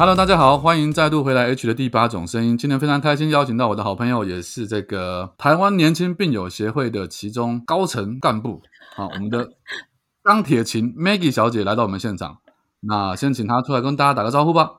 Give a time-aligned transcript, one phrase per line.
[0.00, 2.56] Hello，大家好，欢迎再度回来 H 的第八种声音。
[2.56, 8.62] 今天非常开心邀请到我的好朋友，也是这个台湾年轻病友协会的其中高层干部，
[8.96, 9.50] 好，我们的
[10.22, 12.38] 钢铁琴 Maggie 小姐来到我们现场。
[12.80, 14.70] 那先请她出来跟大家打个招呼吧。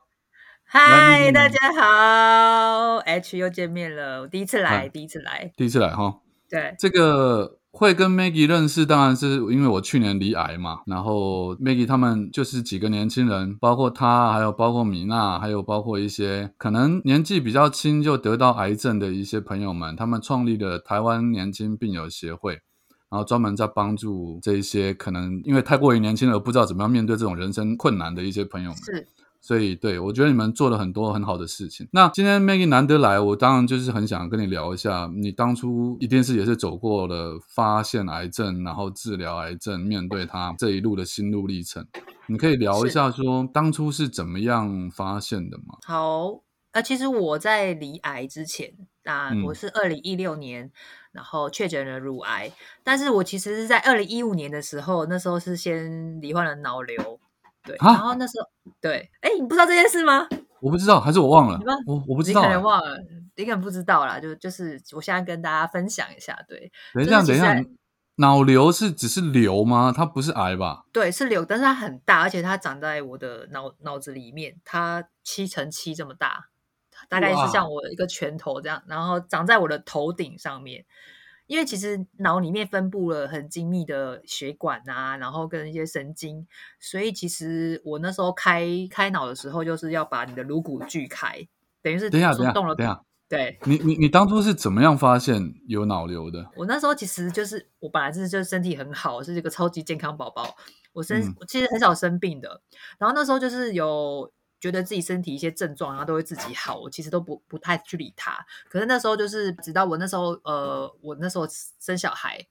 [0.66, 6.16] 嗨，嗯大家好，H 又见面了，我第一次来，第一次来，第一次来哈，
[6.50, 22.60] 对，这个会跟 Maggie 认识，当然是因为我去年离癌嘛，然后 Maggie 他们就是几个年轻人，包括她，还有包括米娜，还有包括一些可能年纪比较轻就得到癌症的一些朋友们，他们创立了台湾年轻病友协会。
[23.10, 28.80] 然后专门在帮助这一些可能因为太过于年轻而，不知道怎么样面对这种人生困难的一些朋友们。
[29.42, 31.88] 所以，对我觉得你们做了很多很好的事情。
[31.92, 41.86] 那今天 Maggie 难得来，我当然就是很想跟你聊一下，你当初一定是也是走过了发现癌症，然后治疗癌症，面对它这一路的心路历程。
[42.28, 45.80] 你可以聊一下说当初是怎么样发现的吗？
[45.86, 46.44] 好。
[46.74, 48.72] 呃，其实我在离癌之前，
[49.04, 50.72] 啊、嗯我是二零一六年，
[51.12, 52.50] 然后确诊了乳癌，
[52.82, 57.20] 但是我其实是在二零一五年的时候，那时候是先罹患了脑瘤，
[57.64, 60.28] 对，啊然后那时候，对，哎，你不知道这件事吗？
[60.60, 62.66] 我不知道，还是我忘了，我我不知道、你可能欸。
[62.66, 62.98] 忘了，
[63.36, 67.56] 你可能不知道啦，就就是我现在跟大家分享一下，对，等一下，等一下
[68.18, 69.94] 脑瘤是只是瘤吗？
[69.96, 70.86] 它不是癌吧？
[70.92, 76.50] 对，是瘤，但是它很大，而且它长在我的脑脑子里面，它七乘七这么大，
[77.10, 80.86] 大概是像我一个拳头这样，然后长在我的头顶上面。
[81.52, 86.48] 因为其实脑里面分布了很精密的血管啊，然后跟一些神经，
[86.80, 91.46] 所以其实我那时候开开脑的时候，就是要把你的颅骨锯开，
[91.82, 92.74] 等于是等一下，等下，动了。
[92.74, 96.50] 等一下，对你你你当初是怎么样发现有脑瘤的？
[96.56, 100.56] 我那时候其实就是我本来是就是身体很好，是一个超级健康宝宝，
[100.94, 102.62] 我生、嗯我其实很少生病的。
[102.98, 108.46] 然后那时候就是有觉得自己身体一些症状，然后都会自己好，我其实都不不太去理他。
[108.70, 111.46] 可是那时候就是直到我那时候呃，我那时候
[111.80, 112.48] 生小孩，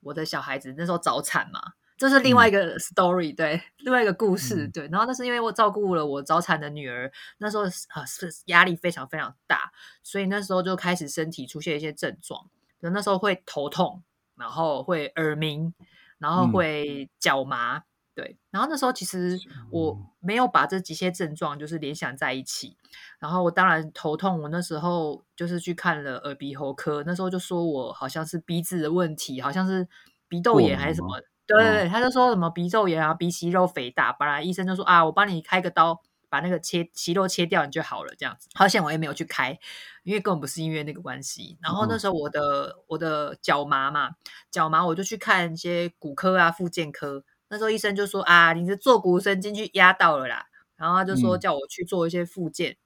[0.00, 1.72] 我的小孩子那时候早产嘛。
[1.96, 4.88] 这是另外一个 story，、对，另外一个故事，嗯对。
[4.88, 9.70] 然后那是因为我照顾了我早产的女儿，那时候啊是压力非常非常大，
[10.02, 12.50] 所以那时候就开始身体出现一些症状，
[12.80, 14.02] 比如那时候会头痛，
[14.36, 15.72] 然后会耳鸣，
[16.18, 18.38] 然后嗯会脚麻，对。
[18.50, 19.38] 然后那时候其实
[19.70, 22.76] 我没有把这几些症状就是联想在一起，
[23.18, 29.88] 然后我当然头痛，我那时候就是去看了耳鼻喉科，那时候就说我好像是鼻子的问题，好像是
[30.28, 31.20] 鼻窦炎还是什么。
[31.46, 36.00] 对对对，他就说什么鼻窦炎啊、鼻息肉肥大，本来医生就说啊，我帮你开个刀，
[36.30, 38.48] 把那个切息肉切掉，你就好了这样子。
[38.54, 39.58] 好险我也没有去开，
[40.04, 41.58] 因为根本不是因为那个关系。
[41.60, 44.12] 然后那时候我的、我的脚麻嘛，
[44.50, 47.24] 脚麻我就去看一些骨科啊、复健科。
[47.54, 50.44] 那时候医生就说啊，你是坐骨神经去压到了啦，
[50.76, 52.76] 然后他就说嗯叫我去做一些复健，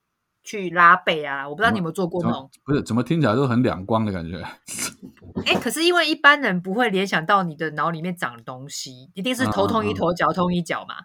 [0.42, 1.48] 去拉背啊。
[1.48, 2.22] 我不知道你有没有做过。
[2.66, 4.42] 不是怎么听起来都很两光的感觉？
[5.46, 10.96] 哎，可是因为一般人不会联想到你的脑里面长东西，一定是头痛嗯嗯嗯医头，脚痛医脚嘛。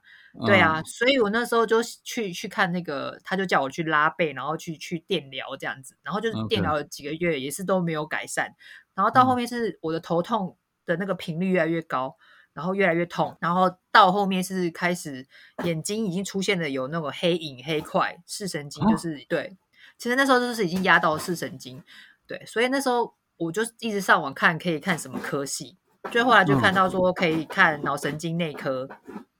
[0.45, 8.53] 对啊，嗯，所以我那时候就去去看那个，他就叫我去拉背，然后去去电疗这样子，然后就是电疗了几个月，也是都没有改善。
[8.95, 12.17] 然后到后面是我的头痛的那个频率越来越高，
[12.53, 15.25] 然后越来越痛，然后到后面是开始
[15.63, 19.57] 眼睛已经出现了有那种黑影黑块，视神经就哦是、对，
[19.97, 21.83] 其实那时候就是已经压到视神经，
[22.27, 25.77] 对，所以那时候我就一直上网看可以看什么科系，
[26.11, 28.87] 最后来就看到说可以看脑神经内科，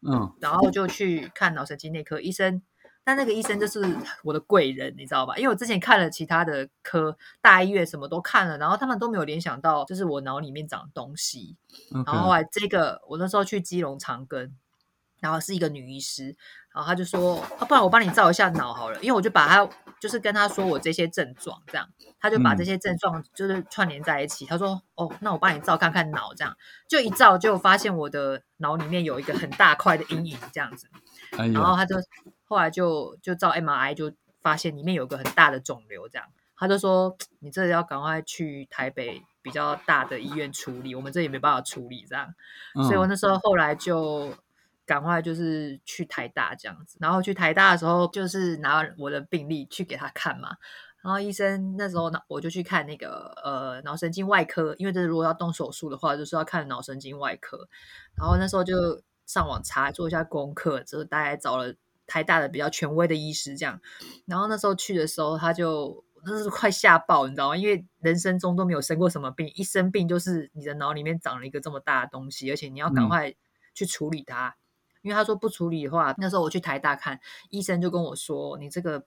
[0.02, 2.62] 嗯，然后就去看脑神经内科医生。
[3.04, 3.84] 但那个医生就是
[4.24, 5.36] 我的贵人，你知道吧？
[5.38, 11.56] 因为我之前看了其他的科，大医院什么都看了，然后他们都没有联想到，就是我脑里面长东西。
[11.92, 14.52] 然后后来这个，我那时候去基隆长庚，
[15.20, 16.36] 然后是一个女医师，
[16.74, 19.68] 然后她就说，啊，不然我帮你照一下脑好了，因为我就把她
[20.04, 21.88] 就是跟他说我这些症状，这样，
[22.20, 24.46] 他就把嗯这些症状就是串联在一起。
[24.46, 26.58] 他说，哦，那我帮你照看看脑，这样
[26.90, 30.90] 就一照就发现我的脑里面有一个很大块的阴影，这样子。
[31.38, 31.96] 哎，然后他就
[32.44, 34.12] 后来就就照 MRI 就
[34.42, 36.28] 发现里面有个很大的肿瘤，这样
[36.58, 42.36] 他就说你这要赶快去台北比较大的医院处理，我们这也没办法处理这样，
[42.84, 44.34] 所以我嗯那时候后来就
[44.86, 50.58] 赶快就是去台大这样子，然后去台大的时候就是拿我的病历去给他看嘛。
[51.02, 57.68] 然后医生那时候呢，我就去看那个呃脑神经外科，因为这如果要动手术的话，就是要看脑神经外科。
[58.18, 61.74] 然后那时候就上网查做一下功课，就是大概找了
[62.08, 63.82] 台大的比较权威的医师这样。
[64.26, 67.58] 然后那时候去的时候，他就那是快吓爆，你知道吗？
[67.58, 73.34] 因为人生中都没有生过什么病，一生病就是你的脑里面长了一个这么大的东西，而且你要赶快
[73.74, 74.56] 去处理它。
[75.04, 77.20] 因为他说不处理的话，那时候我去台大看
[77.50, 79.04] 医生就跟我说：“你这个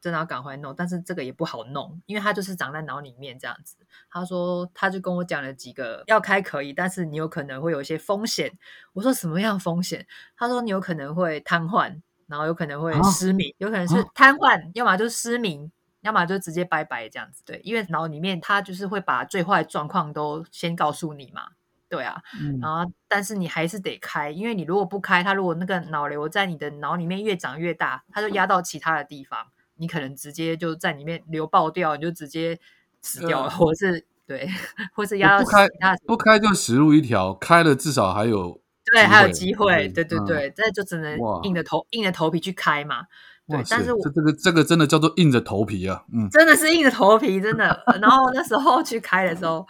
[0.00, 3.76] 真的要赶快弄，但是这个也不好弄，因为他就是长在脑里面这样子。”
[4.10, 8.52] 他说他就跟我讲了几个要开可以，但是你有可能会有一些风险。
[8.92, 10.06] 我说什么样风险？
[10.36, 15.72] 他说你有可能会瘫痪，然后有可能会失明，有可能是瘫痪，要么就是失明，
[16.02, 17.42] 要么就直接拜拜这样子。
[17.46, 21.52] 对，因为脑里面它就是会把最坏状况都先告诉你嘛。
[21.94, 22.20] 对啊，
[22.60, 29.46] 然后但是你还是得开，因为你如果不开，它如果那个脑瘤在你的脑里面越长越大，它就压到其他的地方，
[29.76, 32.58] 你可能直接就在里面流爆掉，你就直接
[33.00, 34.50] 死掉了，或是对，
[34.92, 38.60] 或是压到其他不开就死路一条，开了至少还有
[38.92, 43.02] 对还有机会，对对对，这就只能硬着头硬着头皮去开嘛。
[43.46, 47.84] 对，但是我这个这个真的叫做硬着头皮啊，嗯，真的是硬着头皮，真的。
[48.00, 49.64] 然后那时候去开的时候。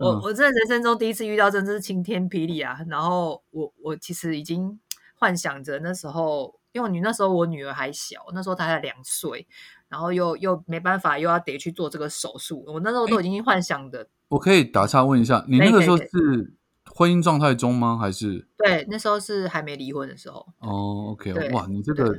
[0.00, 2.78] 我我真的人生中第一次遇到，真的是晴天霹雳啊！
[2.88, 4.80] 然后我我其实已经
[5.14, 9.46] 幻想着那时候，因为你那时候我女儿还小，那时候她才两岁，
[9.88, 14.08] 然后又又没办法，又要得去做这个手术，我那时候都已经幻想的。
[14.28, 16.54] 我可以打岔问一下，你那个时候是？
[17.00, 17.96] 婚姻状态中吗？
[17.98, 21.12] 还是对那时候是还没离婚的时候哦。
[21.12, 22.14] OK，哇，你这个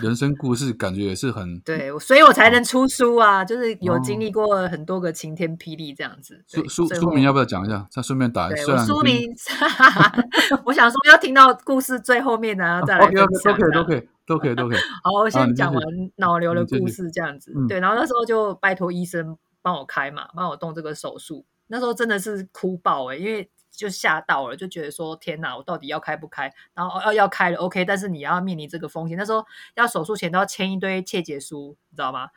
[0.00, 6.44] 人生故事感觉也是很 对，所以我才能出书啊，就是有经历过很多个晴天霹雳这样子。
[6.46, 7.88] 书书书名要不要讲一下？
[7.90, 8.48] 再顺便打。
[8.52, 9.28] 一下，书名，
[10.64, 14.78] 我想说要听到故事最后面呢， 再来都可以，都可以，都可以，都可以，都可以。
[15.02, 15.82] 好，我先讲完
[16.18, 17.52] 脑瘤的故事这样子。
[17.68, 21.44] 对，然后那时候就拜托医生帮我开嘛，帮我动这个手术。
[21.66, 23.50] 那时候真的是哭爆哎，因为。
[23.70, 26.52] 就吓到了，就觉得说天哪，我到底要开不开？
[26.74, 29.16] 然后要要开了，OK，但是你要面临这个风险。
[29.16, 29.44] 那时候
[29.74, 32.28] 要手术前都要签一堆切结书，你知道吗？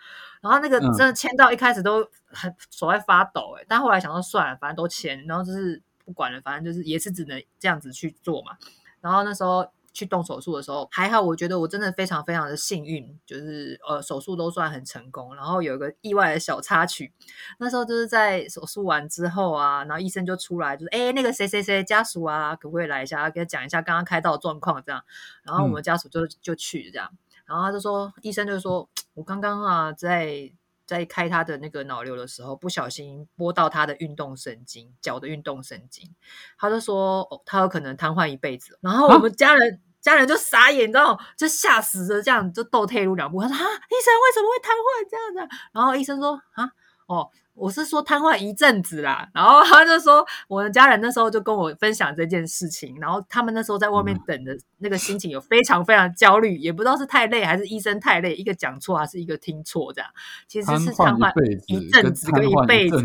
[0.41, 8.57] 然后那个真的签到一开始都很手在发抖，哎，但后来想说算了，反正都签，然后就是不管了，反正就是也是只能这样子去做嘛。
[9.01, 9.67] 然后那时候。
[9.93, 15.35] 去动手术的时候还好，我觉得我真的非常非常的幸运，就是呃手术都算很成功。
[15.35, 17.13] 然后有一个意外的小插曲，
[17.59, 25.03] 那时候就是在手术完之后啊，然后医生就出来，就是哎那个谁谁谁家属啊，可不可以来一下，给他讲一下刚刚开刀的状况这样。
[25.43, 27.11] 然后我们家属就就去这样，
[27.45, 30.51] 然后他就说，医生就说，我刚刚啊在。
[30.85, 36.13] 在开他的那个脑瘤的时候，不小心拨到他的运动神经，脚的运动神经，
[36.57, 38.77] 他就说哦，他有可能瘫痪一辈子。
[38.81, 43.41] 然后我们家人家人就傻眼，你知道就吓死了，这样就倒退路两步。
[43.41, 45.55] 他说啊，医生为什么会瘫痪这样子？
[45.71, 46.71] 然后医生说啊，
[47.07, 47.29] 哦。
[47.55, 60.09] 我是说瘫痪一阵子啦，然后他就说我的家人那时候就跟我分享这件事情，然后他们那时候在外面等的那个心情有非常非常焦虑，也不知道是太累还是医生太累，一个讲错还是一个听错这样，
[60.47, 61.31] 其实是瘫痪
[61.67, 62.97] 一阵子跟一辈子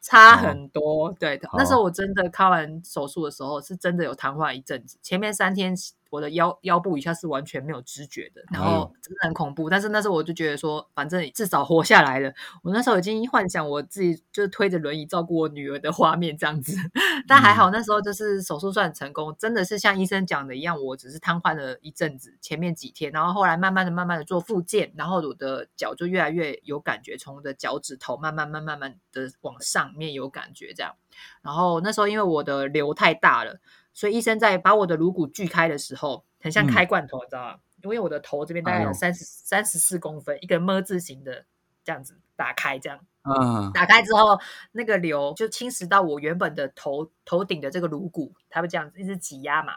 [0.00, 1.14] 差很多。
[1.18, 5.74] 对的，那时候我真的开完手术的时候是真的有瘫痪一阵子，前面三天。
[6.10, 9.68] 我的腰腰部以下是完全没有知觉的，然后真的很恐怖。
[9.68, 12.32] 但是那时候我就觉得说，反正至少活下来了。
[12.62, 16.76] 我那时候已经幻想我自己就是推着轮椅照顾我女儿的画面这样子。
[17.26, 30.94] 但还好那时候就是手术算成功，真的是像医生讲的一样，我只是瘫痪了一阵子，前面几天，然后后来慢慢的、慢慢的做复健，然后我的脚就越来越有感觉，从我的脚趾头慢慢、慢、慢慢的往上面有感觉这样。
[31.42, 33.58] 然后那时候因为我的瘤太大了。
[33.96, 37.56] 所以医生在把我的颅骨锯开的时候，很像开罐头，你知道吗？
[37.82, 41.46] 因为我的头这边大概有三十三十四公分，一个么字形的
[41.82, 44.38] 这样子打开，这样，嗯，打开之后，
[44.72, 49.76] 那个瘤就侵蚀到我原本的头头顶的这个颅骨，它会这样子一直挤压嘛，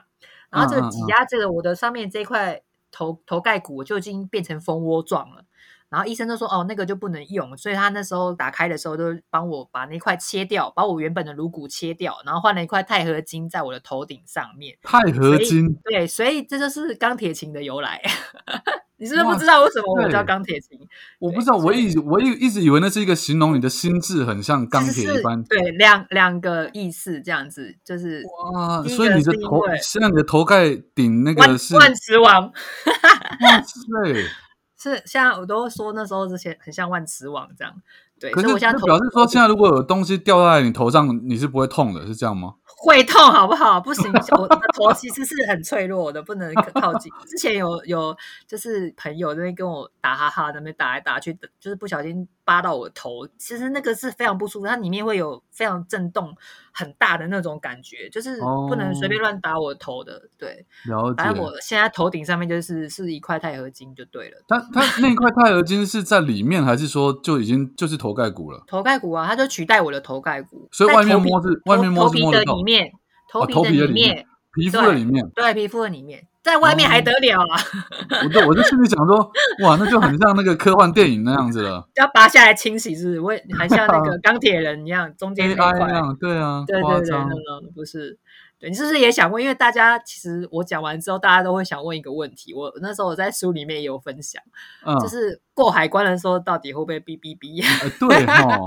[0.50, 2.62] 然后这个挤压这个我的上面这块
[2.92, 5.46] 头头盖骨就已经变成蜂窝状了。
[5.90, 14.78] 然后医生就说：“哦，那个就不能用。”所以他那时候打开的时候，就帮我把那块切掉，把我原本的颅骨切掉，然后换了一块钛合金在我的头顶上面。
[14.84, 18.02] 钛合金，对，所以这就是钢铁琴的由来。
[19.02, 20.78] 你是不是不知道为什么我叫钢铁琴？
[21.20, 25.42] 我不知道，我一我一一直以为那是一个形容你的心智很像钢铁一般。
[25.46, 28.22] 对，两两个意思这样子，就是
[28.54, 32.44] 哇，所以你的头，现在你的头盖顶那个是万磁王。
[32.44, 33.80] 哇塞！
[34.82, 37.74] 是，现在我都说那时候之前很像万磁王这样，
[38.18, 42.56] 对，可是所以我现在表示说，现在如果有东西掉在你头上，你是不会痛的，是这样吗？
[42.82, 43.82] 会痛好不好？
[43.82, 44.10] 不行，
[44.40, 47.12] 我的头其实是很脆弱的，不能靠近。
[47.28, 48.16] 之前有有
[48.48, 56.36] 就是朋友那边跟我打哈哈，那边打来打去，就是不小心扒到我头，其实那个是非常不舒服，它里面会有非常震动
[56.74, 60.20] 很大的那种感觉，就是不能随便乱打我头的。
[60.36, 61.44] 对，了反正。
[61.44, 64.38] 我现在头顶上面就是是一块钛合金就对了。
[64.48, 68.64] 它它那块钛合金是在里面，还是说就已经就是头盖骨了？
[68.66, 72.92] 头盖骨啊，它就取代我的头盖骨，所以外面摸是外面摸头皮是摸得到的里面，
[73.32, 74.26] 头哦皮的头皮的里里面，
[74.56, 75.30] 皮肤的里面。
[75.36, 77.60] 对皮肤的里面，在外面还哦得了啊？
[78.24, 79.18] 我就我就心里想说，
[79.64, 83.20] 哇，那就很像那个科幻电影那样子了 要拔下来清洗，是不是？
[83.20, 85.72] 我也还像那个 钢铁人一样，中间那。
[86.20, 86.82] 对啊，对对对，
[87.76, 88.18] 不是。
[88.60, 89.42] 对你是不是也想问？
[89.42, 92.54] 因为大家其实我讲完之后，大家都会想问一个问题。
[92.54, 94.42] 我那时候我在书里面也有分享，
[94.86, 97.64] 嗯，就是过海关的时候到底会不会哔哔哔？
[97.82, 98.60] 呃对哈，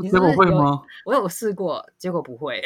[0.02, 0.80] 结果会吗？
[1.04, 2.62] 我有试过，结果不会。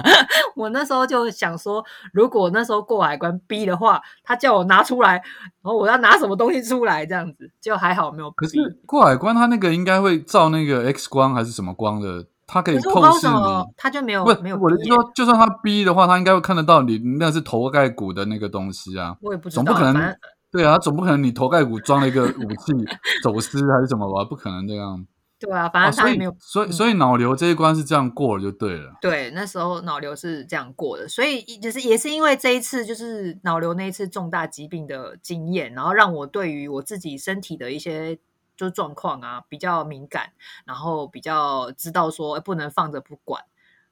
[0.54, 1.82] 我那时候就想说，
[2.12, 5.22] 如果那时候过海关逼的话，他叫我拿出来，然
[5.62, 8.36] 后我要拿什么东西出来，这样子，就还好没有逼。
[8.36, 13.34] 可是过海关他那个应该会照那个 X 光还是什么光的，它可以透视你。
[13.76, 19.16] 他就没有不没有，我的意思说，就算他逼的话，他应该会看得到你那是头盖骨的那个东西啊。
[19.22, 20.16] 我也不知道，总不可能，
[20.50, 22.26] 对啊，总不可能你头盖骨装了一个武
[22.56, 22.72] 器
[23.22, 24.24] 走私还是什么吧？
[24.28, 25.06] 不可能这样。
[25.38, 26.36] 对啊，反哦，所以正他也没有。
[26.38, 28.92] 所以嗯所以脑瘤这一关是这样过了就对了。
[29.00, 38.18] 对，那时候脑瘤是这样过的，所以就是也是因为这一次就是脑瘤那一次重大疾病的经验，然后让我对于我自己身体的一些
[38.60, 40.32] 就是状况啊比较敏感，
[40.66, 43.42] 然后比较知道说哎不能放着不管，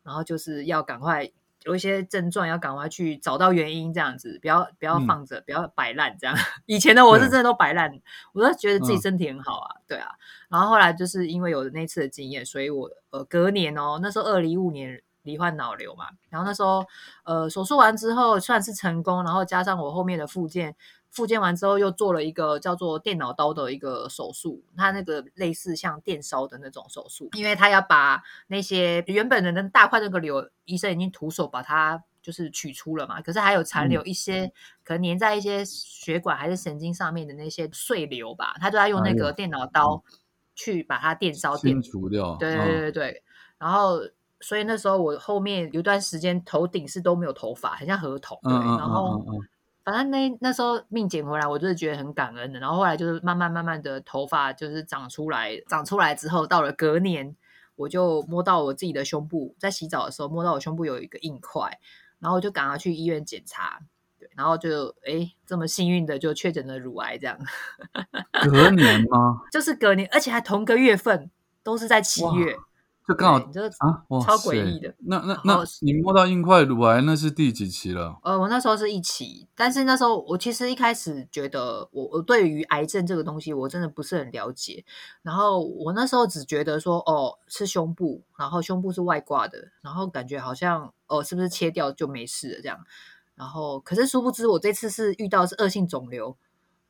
[0.02, 1.30] 然后就是要赶快
[1.62, 6.36] 有一些症状要赶快去找到原因，这样子不要不要嗯放着，不要摆烂这样。
[6.66, 7.90] 以前的我是真的都摆烂，
[8.34, 10.10] 我都觉得自己嗯身体很好啊，对啊。
[10.50, 16.84] 然后后来就是因为有那次的经验，所以我呃隔年哦，那时候二零一五年罹患脑瘤嘛，然后那时候
[17.24, 20.76] 呃手术完之后算是成功，然后加上我后面的复健，
[21.18, 32.04] 复健完之后又做了一个叫做电脑刀的一个手术，它那个类似像电烧的那种手术，因为他要把那些原本的那大块那个瘤，医生已经徒手把它。
[32.20, 34.52] 就是取出了嘛，可是还有残留一些、
[34.84, 40.02] 可能粘在一些血管还是神经上面的那些碎瘤吧，他就要用那个电脑刀
[40.54, 42.36] 去把它电烧电清除掉。
[42.36, 43.22] 对对嗯对对对，
[43.56, 44.00] 然后
[44.40, 48.38] 所以那时候我后面有一段时间头顶是都没有头发，很像河童。
[48.42, 49.24] 对，然后
[49.88, 52.60] 反正那那时候命捡回来，我就是觉得很感恩的。
[52.60, 57.34] 然后后来就是慢慢慢慢的头发就是长出来，长出来之后，到了隔年，
[57.74, 61.78] 我就摸到我自己的胸部，在洗澡的时候摸到我胸部有一个硬块，
[62.18, 63.80] 然后我就赶快去医院检查。
[64.18, 67.38] 对，然后就哎，这么幸运的就确诊了乳癌，这样
[68.44, 69.40] 隔年吗？
[69.50, 71.30] 就是隔年，而且还同个月份，
[71.62, 72.54] 都是在七月，
[73.08, 74.94] 就刚好这啊，哇超塞诡异的。
[74.98, 78.18] 那那那你摸到硬块乳癌，那是第几期了？
[78.22, 84.84] 呃，我那时候是一期，但是那时候我其实一开始觉得我我对于癌症这个东西我真的不是很了解，
[85.22, 92.78] 然后我那时候只觉得说哦是胸部，然后胸部是外挂的，然后感觉好像哦是不是切掉就没事了这样，
[93.34, 96.36] 然后可是殊不知我这次是遇到是恶性肿瘤。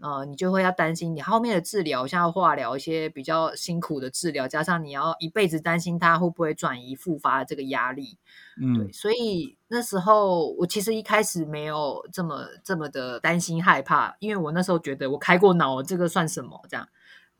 [0.00, 8.16] 呃，你就会要担心你后面的治疗，像要化疗一些比较辛苦的治疗，加上你要一辈子担心它会不会转移复发的这个压力，
[8.60, 16.88] 嗯对，，所以那时候我其实一开始没有这么这么的担心害怕，因为我那时候觉得我开过脑，这个算什么这样。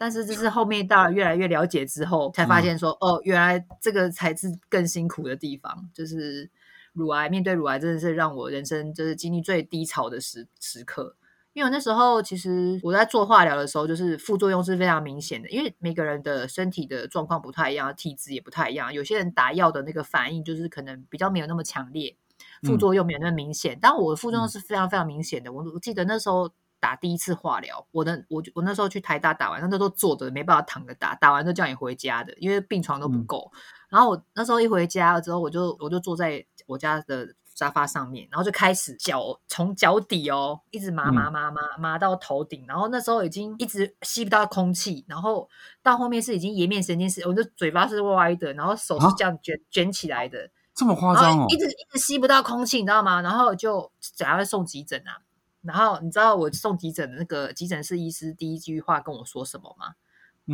[0.00, 6.48] 但是就是后面到了越来越了解之后，才发现说，哦，原来这个才是更辛苦的地方，就是
[6.92, 7.28] 乳癌。
[7.28, 11.16] 面对乳癌，真的是让我人生就是经历最低潮的时时刻。
[11.58, 18.94] 因为我那时候其实我在做化疗的时候，就是副作用是非常明显的，因为每个人的身体的状况不太一样，体质也不太一样。
[18.94, 22.14] 有些人打药的那个反应就是可能比较没有那么强烈，
[22.62, 23.76] 副作用没有那么明显。
[23.82, 25.52] 但我的副作用是非常非常明显的。
[25.52, 26.48] 我我记得那时候
[26.78, 33.50] 打第一次化疗，我的我我那时候去台大打完，那时候都坐着，没办法躺着打，打完就叫你回家的，因为病床都不够。
[33.88, 45.48] 然后我那时候一回家了之后，我就我就坐在我家的沙发上面，然后就开始脚从脚底哦，一直麻麻麻麻麻到头顶，然后那时候已经一直吸不到空气，然后
[45.82, 51.56] 到后面是已经颜面神经是，我的嘴巴是歪的，然后手是啊这样卷、卷起来的，这么夸张哦一！
[51.56, 53.20] 直一直吸不到空气，你知道吗？
[53.22, 55.18] 然后就赶快送急诊啊。
[55.62, 59.94] 然后你知道我送急诊的那个急诊室医师第一句话跟我说什么吗？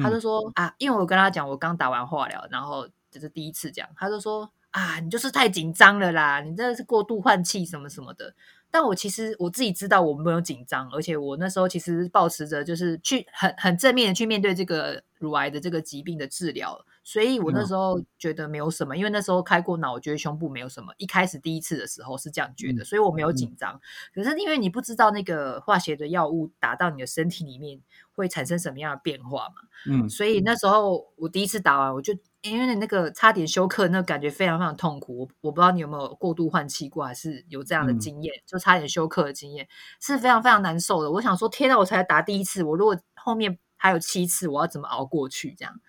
[0.02, 8.34] 他就嗯说啊，因为我跟他讲我刚打完化疗，然后这是第一次讲，他就说啊，你就是太紧张了啦，你真的是过度换气什么什么的。
[8.72, 20.92] 但我其实我自己知道我没有紧张，而且我那时候其实保持着就是去很很正面的去面对这个乳癌的这个疾病的治疗，所以我那时候觉得没有什么，因为那时候开过脑，我觉得胸部没有什么。
[20.96, 23.80] 一开始第一次的时候是这样觉得，所以我没有紧张。
[24.14, 27.80] 可是因为你不知道那个化学的药物打到你的身体里面
[28.14, 29.54] 会产生什么样的变化嘛，
[29.87, 32.16] 嗯，所以那时候我第一次打完，我就。
[32.46, 35.20] 因为你那个差点休克，那感觉非常非常痛苦。
[35.20, 39.66] 我我不知道你有没有过度换气过，还是有这样的经验，就差点休克的经验，
[39.99, 41.11] 是非常非常难受的。
[41.11, 45.54] 我想说，天呐，我才打第一次，我如果后面还有七次，我要怎么熬过去？
[45.56, 45.80] 这样，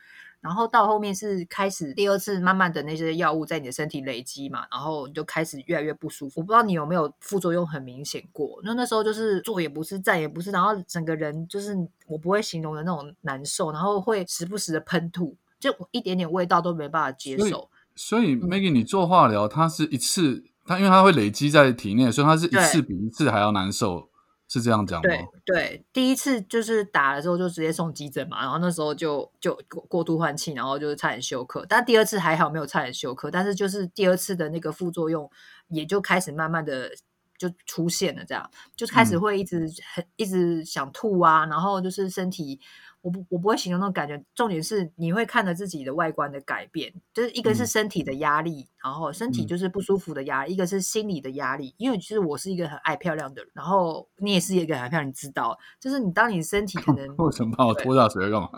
[0.45, 6.41] 然后到后面是开始第二次，慢慢的那些药物在你的身体累积嘛，然后你就开始越来越不舒服。
[6.41, 8.61] 我不知道你有没有副作用很明显过？
[8.63, 11.75] 那那时候就是坐也不是，站也不是，然后整个人就是
[12.05, 15.35] 我不会形容的那种难受，然后会时不时的喷吐。
[15.57, 24.09] 就一点点味道都没办法接受，所以 Maggie，你做化疗，它是一次，它因为它会累积在体内，所以它是一次比一次还要难受，
[24.47, 25.03] 是这样讲吗？
[25.03, 31.65] 对对，第一次就是打了之后就直接送急诊嘛，然后那时候就就过度换气，然后就是差点休克。
[31.67, 35.29] 但第二次还好没有差点休克，但是就是第二次的那个副作用
[35.67, 36.91] 也就开始慢慢的
[37.37, 42.59] 就出现了，这样就开始会一直很一直想吐啊，然后就是身体。
[43.05, 51.75] 我不我不会形容那种感觉，重点是你会看着自己的外观的改变，就是一个是身体的压力，然后身体就是不舒服的压力，一个是心理的压力。
[51.77, 58.49] 因为其实我是一个很爱漂亮的人，然后你也是一个很爱漂亮，你知道，就是你当你身体可能 为什么把我拖下水干嘛？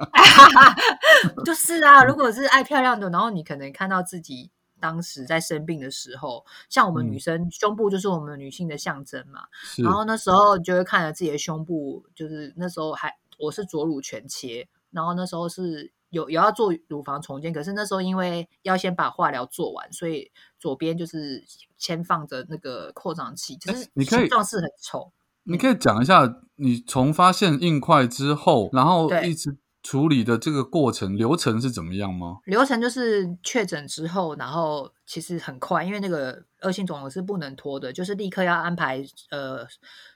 [1.44, 4.50] 就是啊，如果是爱漂亮的，然后你可能看到自己
[4.80, 9.42] 当时在生病的时候，像我们女生胸部就是我们女性的象征嘛，
[9.84, 13.14] 然后那时候就会看着自己的胸部，就是那时候还。
[13.38, 21.44] 我是左乳全切，然后那时候是有有要做乳房重建，可是那时候因为要先把化疗做完，所以左边就是
[21.78, 25.12] 先放着那个扩张器，就是你可以状是很丑。
[25.44, 32.40] 你可以讲一下，你从发现硬块之后，然后一直处理的这个过程流程是怎么样吗？
[32.44, 39.02] 流程就是确诊之后，然后其实很快，因为那个恶性肿瘤是不能拖的，就是立刻要安排
[39.32, 39.66] 呃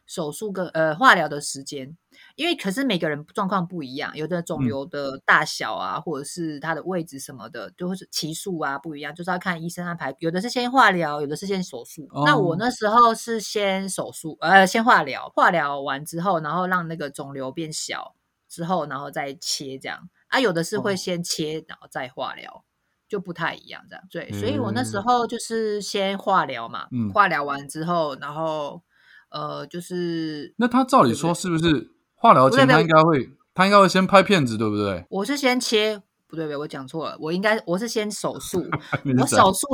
[0.05, 1.95] 手术跟呃化疗的时间。
[2.35, 10.13] 因为可是每个人状况不一样，有的肿瘤的大小啊，或者是它的位置什么的，都是期数啊不一样，就是要看医生安排。
[10.19, 12.05] 有的是先化疗，有的是先手术。
[12.25, 15.31] 那我那时候是先手术，呃，先化疗。
[15.33, 18.13] 化疗完之后，然后让那个肿瘤变小
[18.51, 20.09] 之后，然后再切这样。
[20.27, 22.65] 啊，有的是会先切，然后再化疗，
[23.07, 24.03] 就不太一样这样。
[24.11, 28.81] 对，所以我那时候就是先化疗嘛，化疗完之后，然后
[29.29, 31.91] 呃，就是那他照理说是不是？
[32.15, 35.05] 化疗前他应该会，他应该会先拍片子，对不对？
[35.09, 38.63] 我是先切，不对不对，我讲错了，我应该我是先手术，
[39.19, 39.67] 我手术，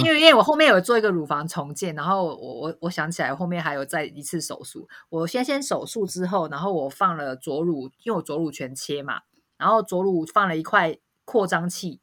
[0.00, 9.20] 因为因为我后面有做一个乳房重建，然后我我我想起来后面还有再一次手术，我先先手术之后，然后我放了左乳，因为我左乳全切嘛，
[9.58, 12.00] 然后左乳放了一块扩张器，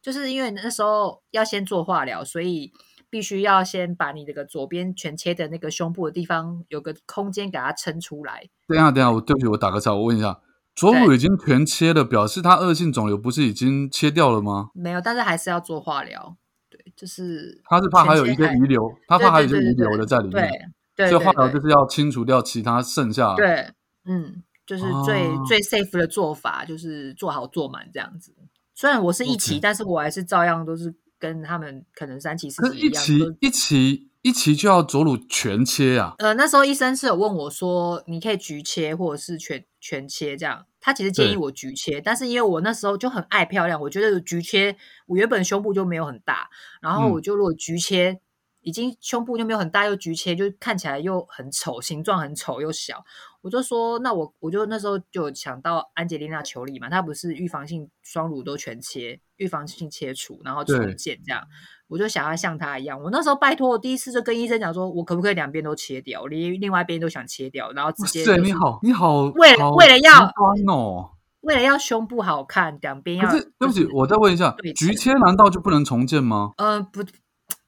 [0.00, 2.72] 就是因为那时候要先做化疗，所以。
[3.12, 8.48] 必须要先把你这个左边全切的那个胸部的地方有个空间给它撑出来。
[8.66, 10.40] 等下，等下，我对不起，我打个岔，我问一下，
[10.74, 14.70] 左乳已经全切了，表示它恶性肿瘤不是已经切掉了吗？
[14.72, 16.38] 没有，但是还是要做化疗。
[16.84, 20.72] 对，就是他是怕还有一些遗留，他怕还有一些遗留的在里面。
[20.96, 23.34] 对，所以化疗就是要清除掉其他剩下。
[23.34, 23.70] 对，
[24.04, 28.34] 嗯，就是最最 safe 的做法，就是做好做满这样子。
[28.74, 30.94] 虽然我是一期，但是我还是照样都是。
[31.22, 36.16] 跟他们可能三期四期一期一期一期就要左乳全切啊？
[36.18, 40.66] 呃，那时候医生是有问我说，你可以局切或者是全全切这样。
[40.82, 46.50] 他其实建议我局切，但是因为我那时候就很爱漂亮，我觉得局切我原本胸部就没有很大，
[46.82, 48.20] 然后我就如果局切，
[48.60, 53.04] 已经胸部就没有很大，又局切就看起来又很丑，形状很丑又小。
[53.40, 61.42] 我就说，那我我就那时候就想到安吉丽娜·裘丽嘛，她不是预防性双乳都全切，预防性切除，然后重建这样，
[61.88, 63.02] 我就想要像他一样。
[63.02, 68.24] 我那时候拜托，我第一次就跟医生讲说，我可不可以两边都切掉，连另外一边都想切掉，然后直接。
[68.24, 70.12] 对，你好，你好，为了为了要
[70.68, 73.30] 哦，为了要胸部好看，两边要。
[73.30, 76.52] 对不起，我再问一下，局切难道就不能重建吗？
[76.56, 77.04] 呃，不。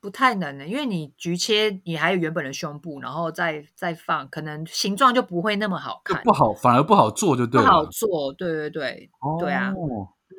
[0.00, 7.66] 不太能的，因为你局切，你还有原本的胸部，然后再再放，可能形状就不会那么好看，不好，反而不好做，就对了。
[7.66, 9.10] 不好做，对对对，
[9.40, 9.72] 对啊，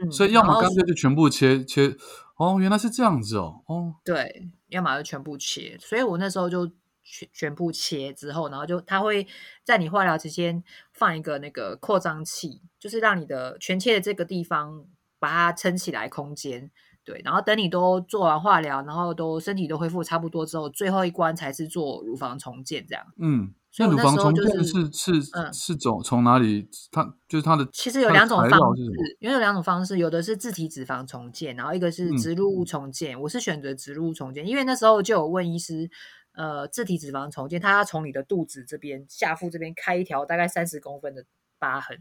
[0.02, 1.96] 嗯，所以要么干脆就全部切切，
[2.38, 6.68] 哦，原来是这样子哦，哦，对，要么就全部切，所以我那时候就
[7.04, 9.28] 全全部切之后，然后就他会
[9.64, 14.86] 在你化疗期间放一个那个扩张器，就是让你的全切的这个地方
[15.20, 16.72] 把它撑起来空间。
[17.04, 23.06] 对，然后等你都做完化疗，然后都身体都恢复差不多之后，最后一关才是做乳房重建这样。
[23.20, 26.66] 嗯，所以我那那乳房重建是是嗯是从从哪里？
[26.94, 28.84] 它就是它的其实有两种方式，
[29.20, 33.20] 因为有两种方式，有的是自体脂肪重建，然后一个是嗯植入物重建。
[33.20, 35.90] 我是选择植入物重建，因为那时候就有问医师，
[36.32, 41.26] 呃，自体脂肪重建，它要从你的肚子这边、下腹这边开一条大概三十公分的
[41.60, 41.98] 疤痕，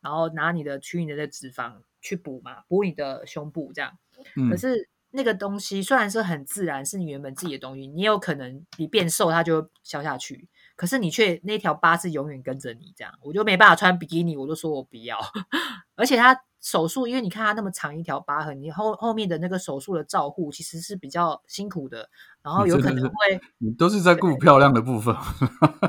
[0.00, 3.98] 然后拿你的取你的脂肪去补嘛，补你的胸部这样。
[4.36, 15.18] 嗯可是那个东西虽然是很自然，是你原本自己的东西，你有可能你变瘦它就会消下去，可是你却那条疤是永远跟着你，这样我就没办法穿比基尼，我就说我不要。
[15.96, 22.08] 而且他手术，因为你看他那么长一条疤痕，你后后面的那个手术的照护其实是比较辛苦的，
[22.42, 25.16] 然后有可能会你都是在顾漂亮的部分。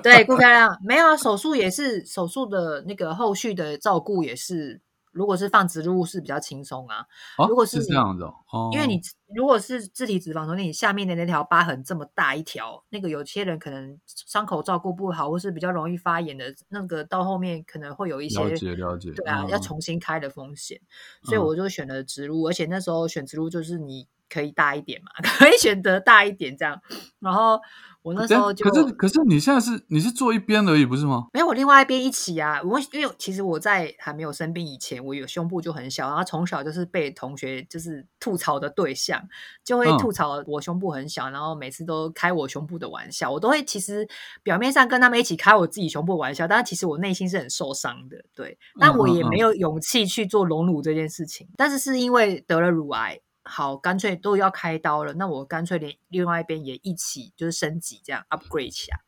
[0.02, 4.80] 对顾漂 亮，没有啊，手术也是手术的那个后续的照顾也是，
[5.17, 7.06] 如果是放植入物是比较轻松啊，
[7.38, 9.01] 哦，如果是是这样子哦，哦因为你
[9.36, 19.60] 如果是自体脂肪重建，你下面的那条疤痕这么大一条，那个有些人可能伤口照顾不好，或是比较容易发炎的，那个到后面可能会有一些了解了解，对啊，要嗯。
[19.60, 20.80] 重新开的风险，
[21.23, 21.41] 所以嗯。
[21.41, 26.79] 我就选了植入，而且那时候选植入就是你可以大一点嘛， 可以选择大一点这样，
[27.19, 27.59] 然后
[28.01, 31.27] 我那时候就可是可是你现在是你是坐一边而已，不是吗？
[31.33, 32.61] 没有，我另外一边一起啊。
[32.63, 39.21] 我因为其实我在还没有生病以前，我有胸部就很小，然后从小就是被同学就是吐槽的对象，
[39.65, 43.29] 就会嗯吐槽我胸部很小，然后每次都开我胸部的玩笑。
[43.29, 44.07] 我都会其实
[44.41, 48.23] 表面上跟他们一起开我自己胸部玩笑，但其实我内心是很受伤的。
[48.33, 51.49] 对，但我也没有勇气去做隆乳这件事情。
[51.57, 53.19] 但是是因为得了乳癌。
[53.47, 58.99] 好，干脆都要开刀了，那我干脆连另外一边也一起就是升级，这样 upgrade 起来。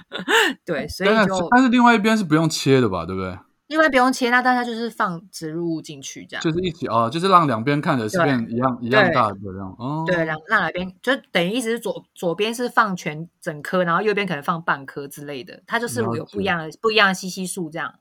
[0.64, 3.38] 对，所以就但是另外一边是不用切的吧，对不对？
[3.68, 6.42] 另外不用切，那大家就是放植入物进去这样。
[6.42, 10.02] 就是一起哦，就是让两边看着是对变一样一样大的这样哦。
[10.04, 17.94] 对，让让两边就等于意思是左左边是放全整颗，然后右边可能放半颗之类的，它就是有不一样的不一样的吸吸数这样。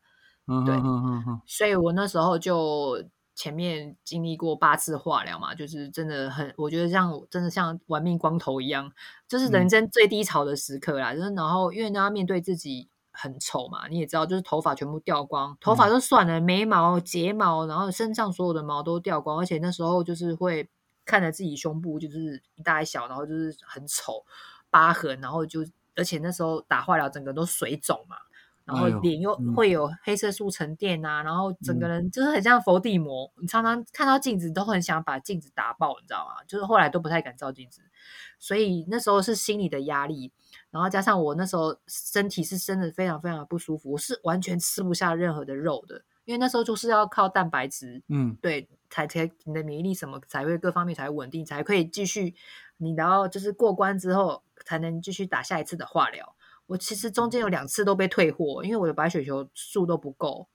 [0.47, 3.03] 对嗯哼哼哼哼，所以我那时候就
[3.39, 8.91] 前面经历过八次化疗嘛，就是真的很，我觉得像真的像玩命光头一样，
[9.29, 11.15] 就是人嗯生最低潮的时刻啦。
[11.15, 20.69] 就是然后因为呢要面对自己很丑嘛，你也知道，就是头发全部掉光，头发嗯就算了，眉毛、睫毛，然后身上所有的毛都掉光，而且那时候就是会
[21.05, 24.25] 看着自己胸部就是一大一小，然后就是很丑
[24.69, 28.17] 疤痕，然后就而且那时候打化疗整个都水肿嘛。
[28.71, 33.31] 然后脸又嗯会有黑色素沉淀啊，然后整个嗯人就是很像伏地魔。
[33.41, 36.43] 你常常看到镜子都很想把镜子打爆，你知道吗？
[36.47, 37.81] 就是后来都不太敢照镜子，
[38.37, 40.31] 所以那时候是心理的压力，
[40.69, 52.35] 然后加上我那时候身体是真的非常非常的不舒服，我是完全吃不下任何的肉的，因为那时候就是要靠蛋白质，嗯对，才才你的免疫力什么才会各方面才会稳定，才可以继续
[52.77, 56.35] 你然后就是过关之后才能继续打下一次的化疗。
[56.69, 60.47] 我其实中间有两次都被退货，因为我的白血球数都不够，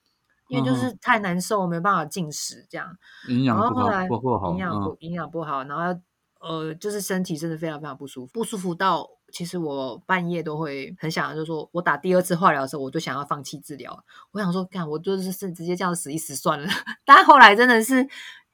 [0.48, 2.96] 因为就是太难受，没办法进食这样。
[3.28, 6.00] 营养不好然后后来不够好，营养不嗯营养不好，然后
[6.40, 14.04] 呃，就是身体真的非常非常不舒服，不舒服到其实我半夜都会很想，就是说我打第二次化疗的时候，我就想要放弃治疗。
[14.30, 16.68] 我想说，干我就是是直接这样死一死算了。
[17.04, 18.08] 但后来真的是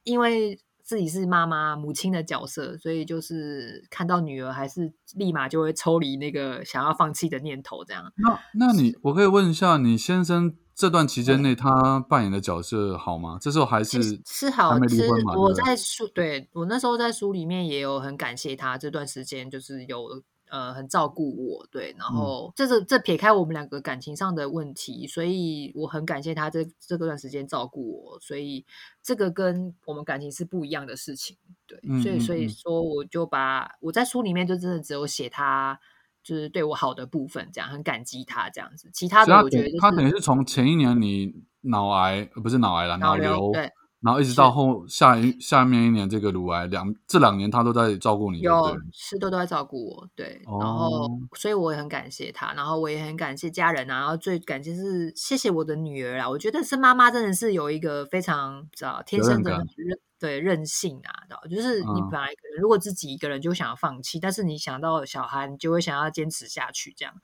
[0.04, 0.58] 因为
[0.90, 8.12] 自己是妈妈母亲的角色，所以就是看到女儿，还是立马就会抽离那个想要放弃的念头，这样。
[8.16, 13.38] 那那你我可以问一下，你先生这段期间内他扮演的角色好吗？
[13.40, 15.34] 这时候还是是好还没，其实离婚嘛？
[15.36, 28.66] 我在书对我那时候在书里面也有很感谢他这段时间，就是有呃很照顾我，对，然嗯后这是这撇开我们两个感情上的问题，所以我很感谢他这这段时间照顾我，所以
[29.02, 31.36] 这个跟我们感情是不一样的事情，
[31.66, 35.80] 对，嗯嗯所以所以嗯说我就把我在书里面就真的只有写他。
[36.22, 38.90] 就是对我好的部分，这样很感激他这样子。
[38.92, 41.32] 其他的我觉得、就是、他等于是从前一年你
[41.62, 48.74] 脑癌呃不是脑癌了，脑瘤瘤，对，然后一直到后下一下面一年这个乳癌两这两年他都在照顾你，有？
[48.92, 59.62] 是都都在照顾我，对，然后哦所以我也很感谢他，然后我也很感谢家人啊，然后最感谢是谢谢我的女儿啊，我觉得是妈妈真的是有一个非常知道天生的
[60.18, 67.14] 对任性啊，知道就是你嗯本来可能如果自己一个人就想要放弃，但是你想到小孩，你就会想要坚持下去这样。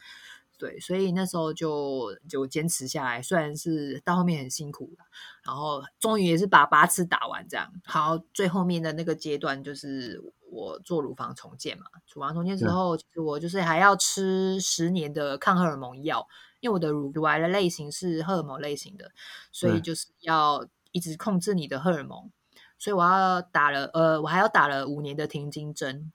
[0.58, 5.04] 对，所以那时候就就坚持下来，虽然是到后面很辛苦了，
[5.44, 7.70] 然后终于也是把八次打完这样。
[7.84, 16.26] 好，最后面的那个阶段就是我做乳房重建嘛，乳房重建之后，其实我就是还要吃十年的抗荷尔蒙药，
[16.60, 19.12] 因为我的乳乳癌的类型是荷尔蒙类型的，
[19.52, 22.30] 所以就是要一直控制你的荷尔蒙。
[22.78, 26.12] 所以我要打了呃，我还要打了五年的停经针。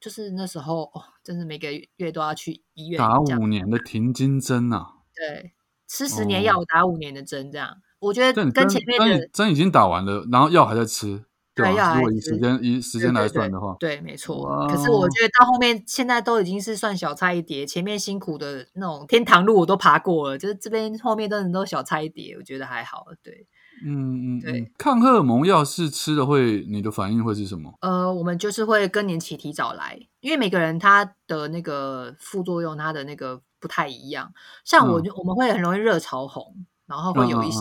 [0.00, 5.52] 就是那时候哦，真是每个月都要去医院打五年的停经针啊，对，
[5.86, 11.94] 吃十年药打五年的针，这样我觉得跟前面针的针已经打完了，然后药还在吃，对药吧？
[11.96, 14.40] 如果以时间以时间来算的话，对，没错。
[14.42, 23.06] 哇可是我觉得到后面，现在都已经是算小菜一碟，前面辛苦的那种天堂路我都爬过了，就是这边后面真的都小菜一碟，我觉得还好。
[23.20, 23.48] 对，
[23.84, 27.74] 嗯嗯对嗯，抗荷尔蒙药是吃了会你的反应会是什么？
[27.80, 34.32] 呃，我们就是会更年期提早来，因为每个人他的那个副作用，他的那个不太一样。
[34.64, 37.60] 像我我们会很容易热潮红，然后会有一些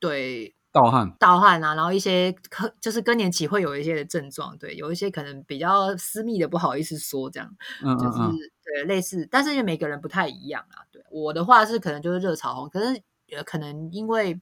[0.00, 7.48] 对盗汗，盗汗啊，然后一些可就是更年期会有一些的症状，对，有一些可能比较私密的不好意思说这样。
[7.80, 8.18] 就是
[8.64, 10.82] 对类似，但是因为每个人不太一样啊。
[10.90, 13.00] 对我的话是可能就是热潮红，可是
[13.36, 14.40] 呃可能因为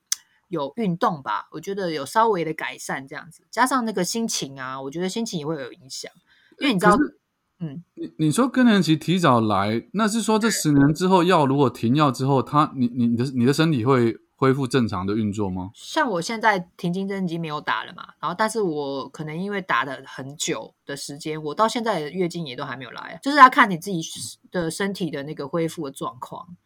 [0.53, 6.13] 有运动吧，我觉得有稍微的改善这样子，加上那个心情啊，我觉得心情也会有影响，
[6.59, 6.95] 因为你知道
[7.59, 15.71] 嗯，你你说更年期提早来，那是说这十年之后药如果停药之后，他你你你的你的身体会恢复正常的运作吗？
[15.75, 24.03] 像我现在停经针已经没有打了嘛，然后但是我可能因为打的很久的时间，我到现在的月经也都还没有来，就是要看你自己
[24.51, 26.57] 的身体的那个恢复的状况，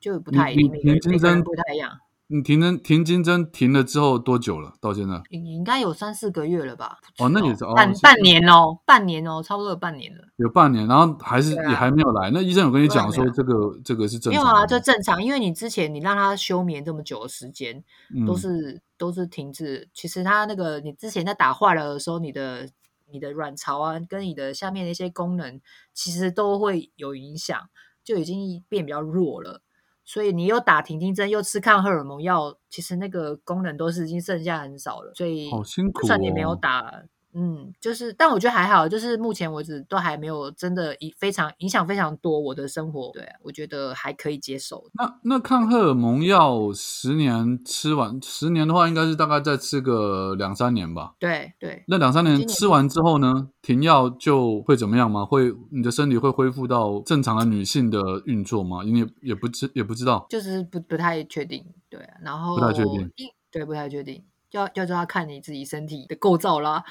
[0.00, 1.98] 就不太一定，你你每个人停经每个人针不太一样。
[2.34, 4.74] 你停针停经针停了之后多久了？
[4.80, 5.22] 到现在？
[5.30, 6.98] 应应该有三四个月了吧？
[7.18, 10.24] 哦那也是哦半半年哦，半年哦，差不多有半年了。
[10.36, 12.32] 有半年，然后还是、啊也还没有来。
[12.32, 19.88] 那医生有跟你讲说这个这个是正常没有啊，这正常，因为你之前你让他休眠这么久的时间，嗯都是都是停滞。
[19.94, 22.68] 其实他那个你之前在打化疗的时候，你的
[23.12, 25.60] 你的卵巢啊，跟你的下面的一些功能，
[25.92, 27.56] 其实都会有影响，
[28.02, 29.60] 就已经变比较弱了。
[30.04, 35.12] 所以你又打停经针，又吃抗荷尔蒙药，其实那个功能都是已经剩下很少了。
[35.14, 36.92] 所以好辛苦就算你没有哦打，
[37.34, 44.88] 嗯，就是，但我觉得还好，就是目前为止都还没有真的影非常影响非常多我的生活，对我觉得还可以接受。
[44.94, 51.14] 那那抗荷尔蒙药十年吃完，十年的话应该是大概再吃个两三年吧。
[51.18, 55.24] 对对，那两三年吃完之后呢，停药就会怎么样吗？
[55.24, 58.82] 会你的身体会恢复到正常的女性的运作吗？
[58.84, 60.24] 你也也不知也不知道。
[60.30, 63.10] 就是不不太确定，对啊，然后不太确定，
[63.50, 64.22] 对，不太确定，
[64.54, 66.82] 要要就要看你自己身体的构造啦，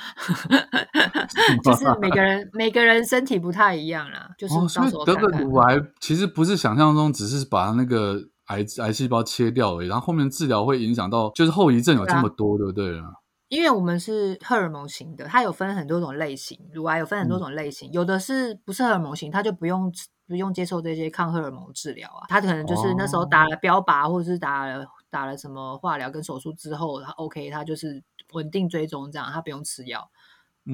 [1.63, 5.41] 就是每个人每个人身体不太一样啦，就是哦，到时候看看。
[5.41, 13.05] 乳癌其实不是想象中只是把那个癌癌细胞切掉而已，然后后面治疗会影响到，就是后遗症有这么多，对不对啊？
[13.49, 19.91] 因为我们是荷尔蒙型的，它有分很多种类型，乳癌有分很多种类型，有的是不是荷尔蒙型，它就不用
[20.27, 30.09] 不用接受这些抗荷尔蒙治疗啊，它可能就是那时候打了标靶或者是打了打了什么化疗跟手术之后，他 OK，他就是稳定追踪这样，他不用吃药，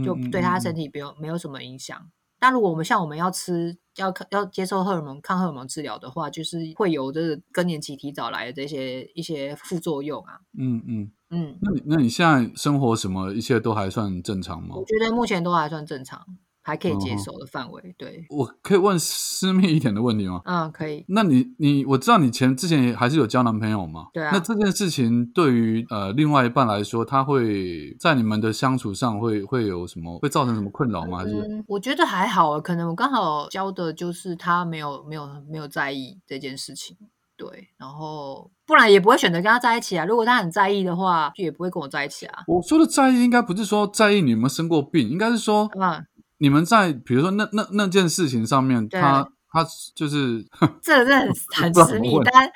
[0.05, 2.09] 就嗯对他身体不用没有什么影响。
[2.39, 10.39] 但如果我们像我们要吃要要接受荷尔蒙抗荷尔蒙治疗的话，就是会有这个更年期提早来的这些一些副作用啊。
[10.57, 11.11] 嗯嗯。
[11.31, 14.85] 嗯，那你那你现在生活什么一切都还算正常吗我？
[14.85, 16.25] 觉得目前都还算正常，
[16.69, 17.95] 还可以接受的范围。
[17.97, 20.41] 对，我可以问私密一点的问题吗？
[20.45, 21.03] 嗯，可以。
[21.07, 24.07] 那你你我知道你前之前也还是有交男朋友嘛？
[24.13, 31.17] 对啊那这件事情对于呃另外一半来说，他会在你们的相处上会会有什么会造成什么困扰吗？
[31.17, 36.95] 还是嗯，我觉得还好啊，可能我刚好教的就是他没有没有没有在意这件事情。
[37.35, 40.03] 对，然后不然也不会选择跟他在一起啊。
[40.03, 42.43] 如果他很在意的话，就也不会跟我在一起啊。
[42.47, 46.05] 我说的在意，应该不是说在意你有没有生过病，应该是说嗯，
[46.39, 50.45] 你们在比如说那那那件事情上面，他他就是
[50.81, 52.51] 这个真的很很私密但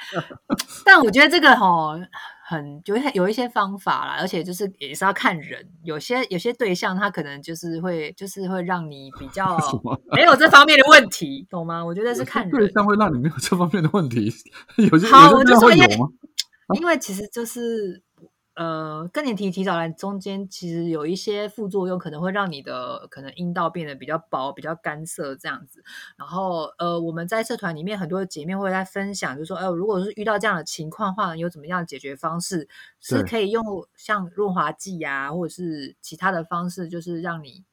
[0.84, 1.94] 但我觉得这个吼
[2.46, 9.58] 很有一有一些方法啦，而且就是也是要看人，有些有些对象他可能就是会就是会让你比较
[10.16, 11.84] 没有这方面的问题，懂吗？
[11.84, 12.52] 我觉得是看人。
[12.52, 14.32] 对人，象会让你没有这方面的问题，
[14.92, 15.98] 有些好我就说因为？
[16.80, 18.02] 因为其实就是
[18.56, 25.84] 呃更年期提早来中间，其实有一些副作用，可能会让你的可能阴道变得比较薄、比较干涩这样子。
[26.18, 32.68] 然后呃，我们在社团里面很多姐妹会在分享，就说，呃，如果是遇到这样的情况的话，有怎么样的解决方式？
[33.00, 33.64] 是可以用
[33.96, 37.64] 像润滑剂啊，或者是其他的方式，就是让你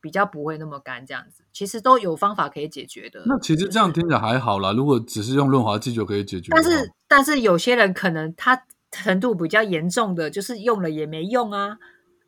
[0.00, 1.42] 比较不会那么干这样子。
[1.52, 3.22] 其实都有方法可以解决的。
[3.26, 8.62] 那其实这样听着还好啦，如果只是用润滑剂就可以解决，但是但是有些人可能他
[9.04, 11.78] 程度比较严重的，就是用了也没用啊。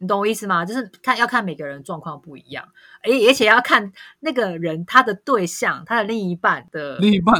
[0.00, 0.64] 你懂我意思吗？
[0.64, 2.64] 就是看要看每个人状况不一样，
[3.02, 7.34] 而而且要看那个人他的对象，他的另一半的另一半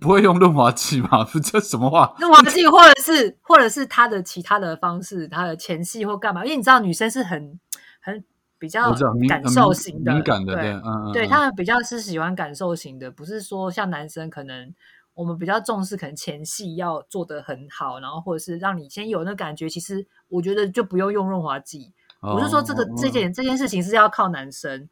[0.00, 1.22] 不会用润滑剂吗？
[1.24, 2.14] 不， 这什么话？
[2.18, 6.42] 润滑剂，或者是或者是他的其他的方式，他的前戏或干嘛？
[6.46, 7.60] 因为你知道女生是很
[8.00, 8.24] 很
[8.58, 8.90] 比较
[9.28, 14.74] 感受型的，敏感的，对对，嗯嗯，对嗯他们比较是喜欢感受型的，不是说像男生可能
[15.18, 19.68] 我们比较重视，可能前戏要做得很好，然后或者是让你先有那感觉。
[19.68, 24.88] 其实我觉得就不用用润滑剂，我是说这个哦这件这件事情是要靠男生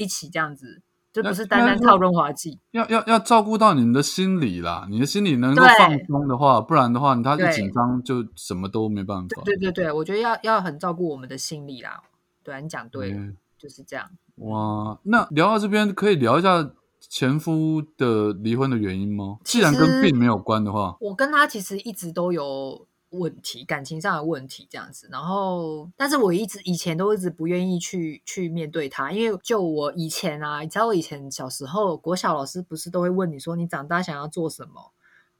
[0.00, 2.58] 一起这样子，就不是单单靠润滑剂。
[2.72, 9.40] 要要要照顾到你的心理啦，你的心理能够放松的话，不然的话，他一对紧张就什么都没办法。
[9.44, 12.02] 对对对，我觉得要要很照顾我们的心理啦。
[12.42, 14.10] 对啊，你讲对了，嗯就是这样。
[14.36, 19.38] 哇，那聊到这边，可以聊一下前夫的离婚的原因吗？
[19.44, 25.08] 既然跟病没有关的话，我跟他其实一直都有问题，感情上的问题这样子。
[25.10, 34.92] 然后，但是我一直以前都一直不愿意去去面对他，因为就我以前啊，你知道我以前小时候，国小老师不是都会问你说你长大想要做什么？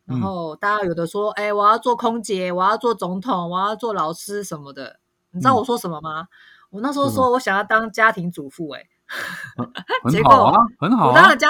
[0.06, 4.98] 然嗯后大家有的说，哎、我要做空姐，我要做总统，我要做老师什么的。
[5.30, 6.26] 你知道嗯我说什么吗？
[6.70, 8.89] 我那时候说我想要当家庭主妇、哎，很
[10.10, 11.36] 结果啊，很好啊我当了。
[11.36, 11.48] 家，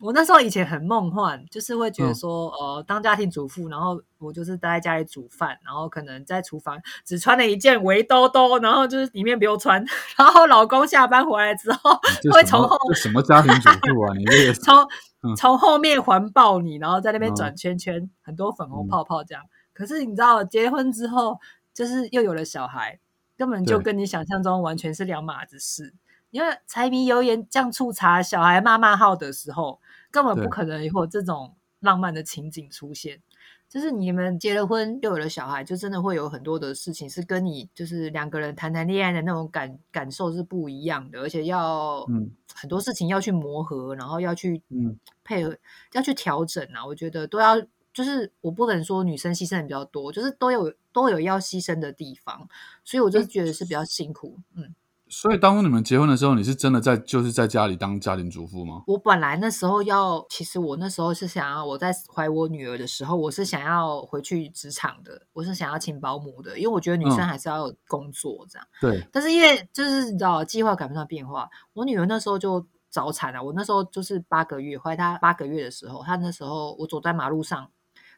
[0.00, 9.84] 我那时候以前很梦幻，就是会觉得嗯说，呃，当家庭主妇，然后我就是待在家里煮饭，然后可能在厨房只穿了一件围兜兜，然后就是里面不用穿，
[10.16, 11.98] 然后老公下班回来之后
[12.32, 14.14] 会从后这什么家庭主妇啊？
[14.18, 14.76] 你这个从
[15.22, 19.42] 嗯从后面环抱你，然后在那边嗯转圈圈，很多粉红嗯泡泡这样。
[19.72, 21.38] 可是你知道，结婚之后
[21.74, 23.00] 就是又有了小孩，
[23.36, 25.92] 根本就跟你想象中完全是两码子事。
[26.30, 33.20] 因为柴米油盐酱醋茶，小孩骂骂号的时候，根本不可能有这种浪漫的情景出现。
[33.68, 45.54] 就是你们结了婚又有了小孩，就真的会有很多的事情是跟你就是两个人谈谈恋爱的那种感感受是不一样的，而且要嗯很多事情要去磨合，然后要去嗯配合，
[45.92, 46.86] 要去调整啊。
[46.86, 47.60] 我觉得都要，
[47.92, 52.48] 就是我不能说女生牺牲的比较多，就是都有都有要牺牲的地方，
[52.84, 54.38] 所以我就觉得是比较辛苦。
[54.54, 54.74] 嗯，
[55.10, 58.82] 所以当初你们结婚的时候，你是真的在就是在家里当家庭主妇吗？
[58.86, 68.68] 我本来那时候要，其实我那时候是想要我在怀我女儿的时候，我是想要回去职场的，我是想要请保姆的，因为我觉得女生嗯还是要有工作这样。
[68.80, 73.42] 对，但是因为就是你知道计划赶不上变化，我女儿那时候就早产了。
[73.42, 77.70] 我那时候就是八个月，怀她八个月的时候，她那时候我走在马路上，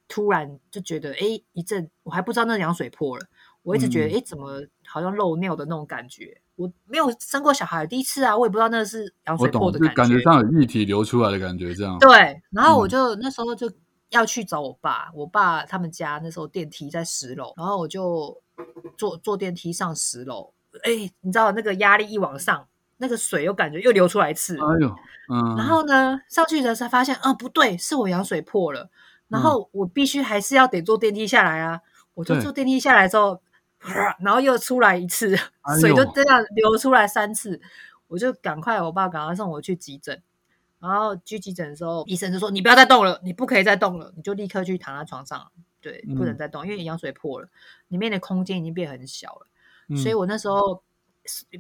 [0.09, 3.27] 突然就觉得哎一阵，我还不知道那羊水破了，
[3.63, 6.41] 我一直觉得嗯哎怎么好像漏尿的那种感觉。
[6.61, 10.23] 我没有生过小孩，第一次啊，我也不知道那是羊，水破的就感觉觉。
[10.23, 11.99] 上有液体流出来的感觉，这样。
[11.99, 12.89] 对，然后我嗯。
[12.91, 13.71] 就、那时候就
[14.11, 18.37] 要去找我爸，我爸他们家那时候电梯在十楼，然后我就
[18.99, 22.67] 坐坐电梯上十楼，哎，你知道那个压力一往上，
[22.99, 24.95] 那个水又感觉又流出来一次，哎呦，
[25.33, 28.91] 嗯，然后呢上去的时候发现啊不对，是我羊水破了，
[29.29, 31.81] 然后我必须还是要得坐电梯下来啊，
[32.13, 33.41] 我就坐电梯下来之后，
[34.21, 37.61] 然后又出来一次，哎水就这样流出来三次，
[38.09, 40.23] 我就赶快我爸赶快送我去急诊。
[40.79, 47.49] 然后去急诊的时候，医生就说：“你不要再动了，你不可以再动了，你就立刻去躺在床上，对，不能嗯再动，因为羊水破了，
[47.89, 49.47] 里面的空间已经变很小了。
[49.89, 50.83] 嗯所以我那时候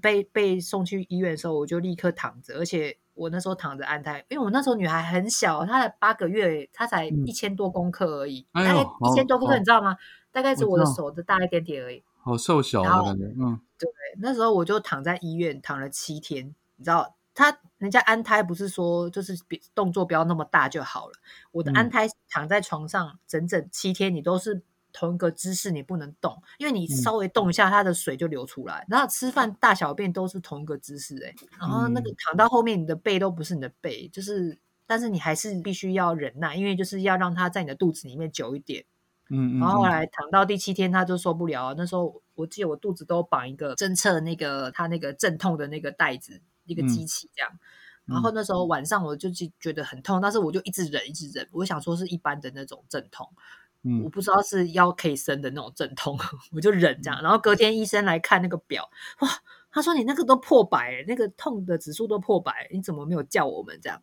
[0.01, 9.99] 被被送去医院的时候，我就立刻躺着，而且我那时候躺着安胎，因为我那时候女孩很小，她才八个月，她才嗯一千多公克而已，哎大概一千多公克，你知道吗？
[10.33, 12.03] 大概是我的手的大一点点而已。
[12.23, 21.15] 好瘦小的感觉，嗯，对，那时候我就躺在医院躺了七天，你知道，他人家安胎不是说就是别动作不要那么大就好了，
[21.53, 24.63] 我的安嗯胎躺在床上整整七天，你都是。
[24.93, 28.85] 同一个姿势你不能动，因为你嗯稍微动一下，它的水就流出来。
[28.89, 38.85] 然后吃饭大小便都是同一个姿势、欸，然后那个嗯躺到后面，你的背都不是你的背，就是，但是你还是必须要忍耐，因为就是要让它在你的肚子里面久一点。
[39.31, 41.75] 嗯嗯，然后后嗯来躺到第七天，他就受不了了。
[41.79, 47.51] 那时候我记得我肚子都绑一个侦测那个他那个阵痛的那个袋子，一个机器这样。
[48.07, 51.47] 然后那时候晚上我就觉觉得很痛，但是我就一直忍，一直忍。
[51.53, 53.25] 我想说是一般的那种阵痛，
[53.83, 56.19] 我嗯不知道是腰可以生的那种阵痛，
[56.53, 57.23] 我就忍这样。
[57.23, 58.91] 然后隔天医生来看那个表，
[59.21, 59.29] 哇，
[59.71, 64.03] 他说你那个都破百欸，那个痛的指数都破百，你怎么没有叫我们这样？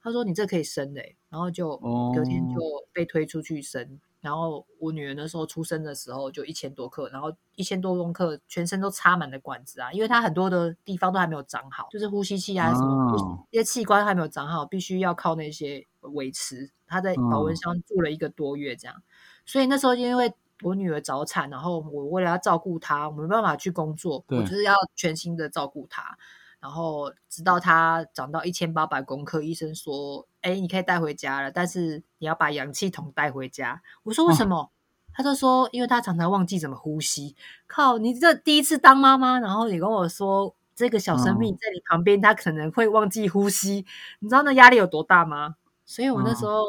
[0.00, 1.76] 他说你这可以生的欸，然后就
[2.14, 2.60] 隔天就
[2.92, 3.98] 被推出去生。
[4.20, 16.70] 然后我女儿那时候出生的时候就一千多克，然后一千多公克，全身都插满了管子啊，因为她很多的地方都还没有长好，就是呼吸器啊什么，哦一些器官还没有长好，必须要靠那些维持。
[16.86, 19.02] 她在保温嗯箱住了一个多月这样，
[19.46, 26.18] 所以那时候因为我女儿早产，然后我为了要照顾她，我没办法去工作，我就是要全心的照顾她。
[26.60, 34.70] 然后直到他长到一千八百公克，医生说：“哎，你可以带回家了，但是你要把氧气筒带回家。”我说：“为什么？”
[35.14, 37.34] 他就说：“因为他常常忘记怎么呼吸。”
[37.66, 43.84] 靠，你这第一次当妈妈，然后你跟我说这个小生命嗯在你旁边，她可能会忘记呼吸，
[44.20, 45.56] 你知道那压力有多大吗？
[45.84, 46.62] 所以我那时候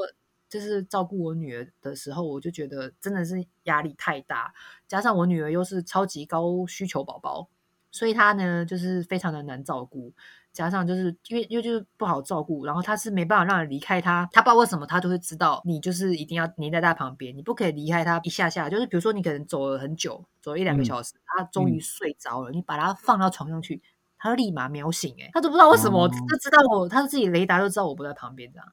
[0.50, 4.52] 就是照顾我女儿的时候，我就觉得真的是压力太大，
[4.88, 7.48] 加上我女儿又是超级高需求宝宝，
[7.92, 10.14] 所以他呢就是非常的难照顾。
[10.52, 18.68] 加上就是因为因为就是不好照顾，然后他是没办法让人离开他，他不知道为什么他就会知道你就是一定要黏在他旁边，你不可以离开他一下下。
[18.68, 23.80] 就是比如说你可能走了很久，走了一两个嗯小时，他终于嗯睡着了，你把他放到床上去，
[24.18, 28.68] 他立马秒醒、欸，她都不知道为什么，哦就知道我，他自己雷达都知道我不在旁边这样。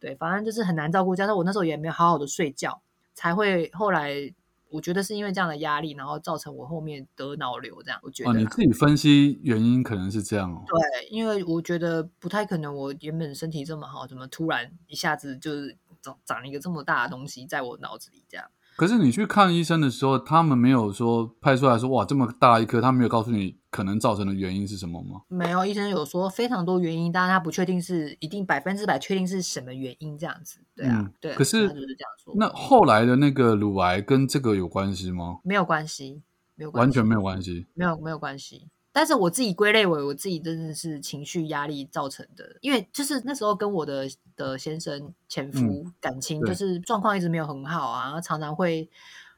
[0.00, 2.82] 对，反正就是很难照顾，加上我那时候也没有好好的睡觉，
[3.14, 4.12] 才会后来
[4.70, 7.98] 我觉得是因为这样的压力，然后造成我后面得脑瘤这样。
[8.02, 10.62] 我觉得啊，你自己分析原因可能是这样哦。
[10.66, 18.50] 对，因为我觉得不太可能，我原本身体这么好，怎么突然一下子就是长长了一个这么大的东西在我脑子里这样？
[18.76, 25.20] 可是你去看医生的时候，他们没有说拍出来说哇这么大一颗，他没有告诉你可能造成的原因是什么吗？
[25.28, 30.60] 没有，医生有说非常多原因，但是他不确定是一定百分之百确定是什么原因这样子。
[30.74, 35.40] 对啊，嗯对，可是他就是这样说，那后来的那个乳癌跟这个有关系吗？
[35.44, 36.22] 没有关系，
[36.54, 37.66] 没有关系，完全没有关系。
[37.74, 38.68] 没有没有关系。
[38.92, 48.88] 但是我自己归类为我自己真的是情绪压力造成的，因为就是那时候跟我的的先生前夫感情就是状况一直没有很好啊，然后常常会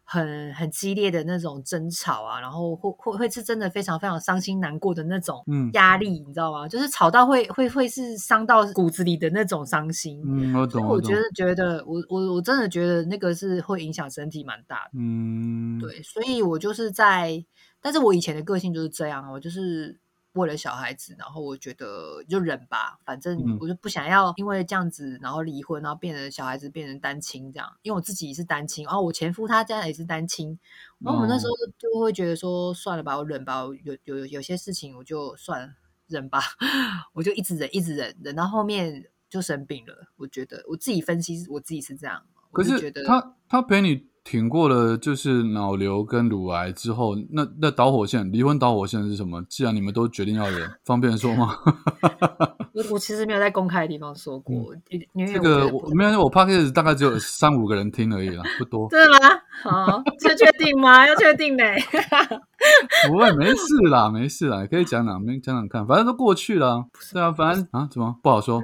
[0.04, 6.68] 很很激烈的那种争吵啊，然后会会会是真的非常非常伤心难过的那种嗯压力，你知道吗？
[6.68, 10.20] 就是吵到会会会是伤到骨子里的那种伤心。
[10.26, 11.14] 嗯，我懂，懂所以我觉。
[11.14, 14.90] 得觉得我我我真的觉得那个是会影响身体蛮大的。
[14.98, 17.42] 嗯，，对，所以我就是在，
[17.82, 20.00] 但是我以前的个性就是这样，我就是
[20.32, 23.58] 为了小孩子，然后我觉得就忍吧，反正嗯。
[23.60, 30.58] 我就不想要因为这样子，然后离婚，然后变成小孩子变成单亲这样，因为我自己是单亲，然后我前夫他家也是单亲，
[31.00, 35.74] 然后我们那时候就会觉得说，算了吧，我忍吧，我有有有些事情我就算了
[36.06, 36.40] 忍吧，
[37.12, 40.06] 我就一直忍，一直忍，忍到后面就生病了。
[40.16, 49.42] 我觉得我自己分析，我自己是这样，可我就觉得是他他陪你挺过了就是脑瘤跟乳癌之后，那那导火线离婚导火线是什么？
[49.48, 51.56] 既然你们都决定要忍，方便说吗？
[52.74, 58.88] 我我其实没有在公开的地方说过，因因为嗯这个我没有，我 p o d c a s 大概只有三五个人听而已啦，不多。
[58.90, 59.28] 真的吗？
[59.62, 61.06] 好，这确定吗？
[61.06, 61.64] 要确定呢。
[63.08, 66.86] 不会，没事啦，没事啦，可以讲讲，没讲讲看，反正都过去了。
[67.12, 68.62] 对啊，反正啊，怎么不好说？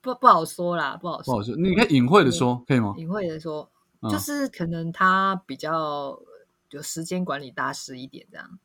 [0.00, 1.32] 不不好说啦，不好说。
[1.34, 2.94] 不好说，你可以隐晦的说，可以吗？
[2.98, 3.68] 隐晦的说，
[4.00, 6.18] 嗯就是可能他比较
[6.70, 8.58] 有时间管理大师一点这样。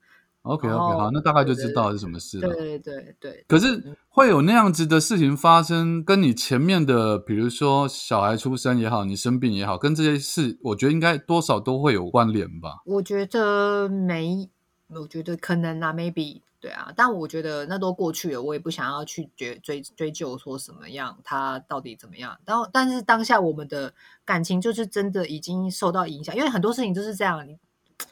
[0.43, 2.47] OK OK，好，那大概就知道是什么事了。
[2.47, 12.83] 对对对对，可是会有那样子的事情发生，跟你前面的，比如说小孩出生也好，你生病也好，跟这些事，我觉得应该多少都会有关联吧。
[12.85, 14.47] 我觉得没，
[14.89, 22.35] 我觉得可能啦，maybe 对啊，但我觉得那都过去了，我也不想要去追追追究说什么样，他到底怎么样。
[22.43, 23.93] 然后，但是当下我们的
[24.25, 27.59] 感情就是真的已经受到影响，因为很多事情就是这样，你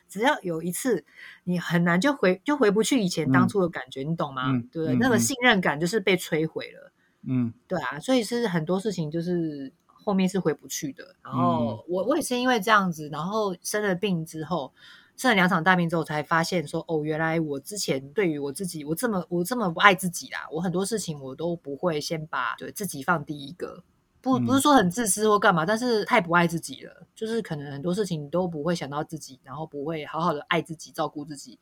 [0.07, 1.03] 只要有一次，
[1.45, 4.51] 你很难就回就回不去以前当嗯初的感觉，你懂吗？
[4.51, 4.93] 嗯对不对？
[4.93, 6.91] 嗯嗯那个信任感就是被摧毁了。
[7.23, 11.15] 嗯对啊，所以是很多事情就是后面是回不去的。
[11.23, 14.71] 然嗯后我我也是因为这样子，然后生了病之后，
[15.15, 23.83] 生了两场大病之后，才发现说，哦，原来我之前对于我自己，我这么我这么不爱自己啦，我很多事情我都不会先把对自己放第一个。
[24.21, 31.59] 不不是嗯说很自私或干嘛，但是太不爱自己了，就是可能很多事情你都不会想到自己，然后不会好好的爱自己、照顾自己，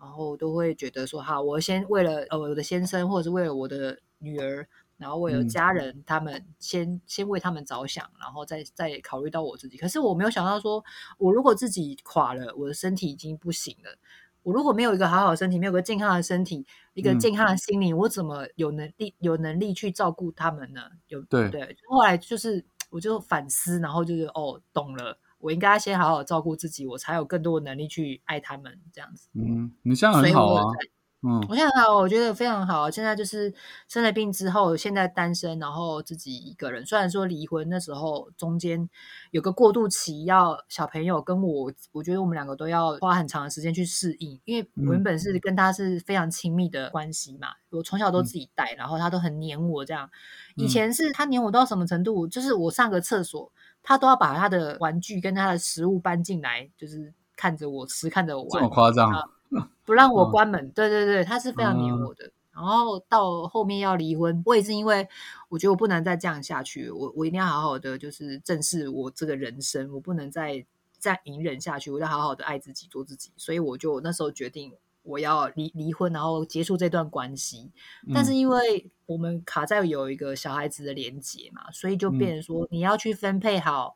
[0.00, 4.68] 然后都会觉得说，哈，我先为了呃我的先生，或者是为了我的女儿，
[4.98, 9.78] 然后为了嗯家人，他们先先为他们着想，然后再再考虑到我自己。
[9.78, 10.84] 可是我没有想到说，
[11.16, 13.96] 我如果自己垮了，我的身体已经不行了。
[14.42, 20.82] 我如果没有一个好好的身体，没有个健康的身体，一个嗯健康的心灵，我怎么有能力有能力去照顾他们呢？
[21.08, 29.28] 有对对，后来就是我就反思，然后就是哦，懂了，我应该先好好照顾自己，我才有更多的能力去爱他们，这样子。
[29.34, 30.62] 嗯，你这样很好啊。
[30.72, 30.88] 在
[31.20, 32.88] 嗯我现在很好，我觉得非常好。
[32.88, 33.52] 现在就是
[33.88, 36.86] 生了病之后，现在单身，然后自己一个人。
[36.86, 38.88] 虽然说离婚那时候中间
[39.32, 50.08] 有个过渡期，要小朋友跟我，我觉得我们两个都要花很长的时间去适应，因为我原本是跟他是非常亲密的关系嘛，我从小都自己带，然后他都很黏我这样。
[50.54, 53.50] 以前是他黏我到什么程度，就是我上个厕所，
[53.82, 59.10] 他都要把他的玩具跟他的食物搬进来，就是看着我吃，看着我这么，夸张？
[59.84, 60.70] 不让我嗯关门。
[60.70, 62.30] 对对对，他是非常黏嗯我的。
[62.52, 65.06] 然后到后面要离婚，我也是因为
[65.48, 70.66] 我觉得我不能再这样下去，我我一定要好好的就是正视我这个人生，我不能再
[70.98, 73.30] 再隐忍下去，我要好好的爱自己，做自己。
[73.36, 74.72] 所以我就那时候决定
[75.04, 77.70] 我要离离婚，然后结束这段关系。
[78.12, 83.94] 但是嗯因为我们卡在有一个小孩子的连结嘛，所以就嗯变成说你要去分配好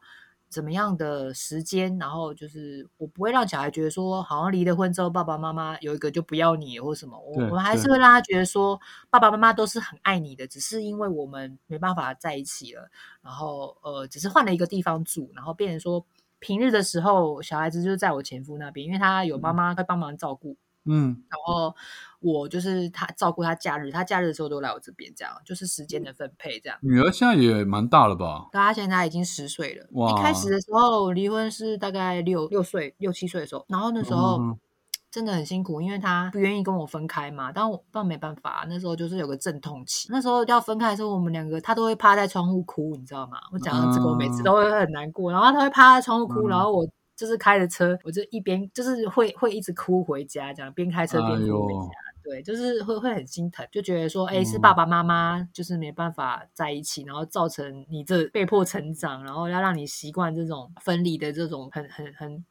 [0.52, 8.78] 怎么样的时间，然后就是我不会让小孩觉得说，好像离了婚之后爸爸妈妈有一个就不要你或什么，我我们还是会让他觉得说
[9.10, 12.88] 爸爸妈妈都是很爱你的，只是因为我们没办法在一起了，
[13.22, 16.04] 然后呃，只是换了一个地方住，然后变成说
[16.38, 20.56] 平日的时候小孩子就在我前夫那边，因为他有妈妈会帮忙照顾。
[20.84, 21.74] 嗯，然后
[22.20, 26.76] 我就是他照顾他假日，他假日的时候都来我这边，这样就是时间的分配这样。
[26.82, 28.48] 女儿现在也蛮大了吧？
[28.50, 29.86] 但他现在已经十岁了。
[29.92, 34.58] 哇一开始的时候离婚是大概六六岁六七岁的时候，然后那时候嗯
[35.12, 37.52] 真的很辛苦，因为他不愿意跟我分开嘛。
[37.52, 40.08] 但我但没办法，那时候就是有个阵痛期。
[40.10, 43.36] 那时候要分开的时候，我们两个他都会趴在窗户哭，你知道吗？
[43.52, 45.30] 我讲到这个，我每次嗯都会很难过。
[45.30, 46.88] 然后他会趴在窗户哭，嗯然后我。
[47.16, 51.90] 就是开着车，我就一边就是会会一直哭回家，这样边开车边哎哭回呦家。
[52.24, 62.44] 对，就是会会很心疼，就觉得说，哎、是嗯爸爸妈妈就是没办法在一起，然后造成你这被迫成长，然后要让你习惯这种分离的这种很很很，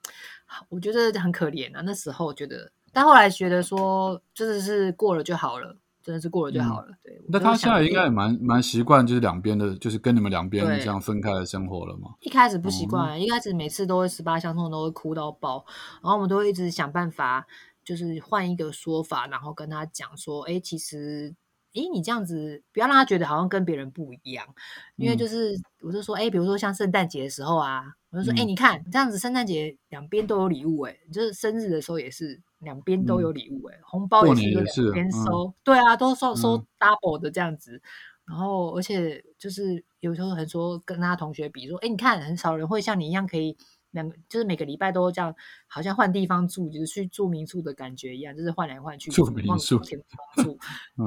[0.67, 1.81] 我觉得很可怜啊。
[1.85, 6.87] 那时候觉得，但后来觉得说，真的是过了就好了，真的是过了就好了。
[7.03, 12.15] 对，嗯那他现在应该也蛮蛮习惯，就是两边的，就是跟你们两边这样分开的生活了嘛？
[12.21, 15.65] 一开始不习惯，一开始每次都会十八相送，都会哭到爆，
[16.01, 17.45] 然后我们都会一直想办法，
[17.83, 21.33] 就是换一个说法，然后跟他讲说，哎，其实，
[21.73, 24.45] 诶，你这样子不要让他觉得好像跟别人不一样，
[24.97, 25.17] 因为嗯。
[25.17, 28.47] 就是、我就说，哎，比如说像圣诞节的时候啊，我就说，哎、嗯。
[28.47, 37.81] 你看这样子，圣诞节两边都有礼物、诶，哎，就是生日的时候也是两边都有礼物、诶，哎、红包也过是两边嗯收，对啊，都收收嗯 double 的这样子。
[38.25, 43.57] 然后，而且就是有时候很说跟他同学比说，哎，你看很少人会像你一样可以
[43.91, 45.35] 两个，就是每个礼拜都这样，
[45.67, 49.79] 好像换地方住，就是去住民宿的感觉一样，就是换来换去住民宿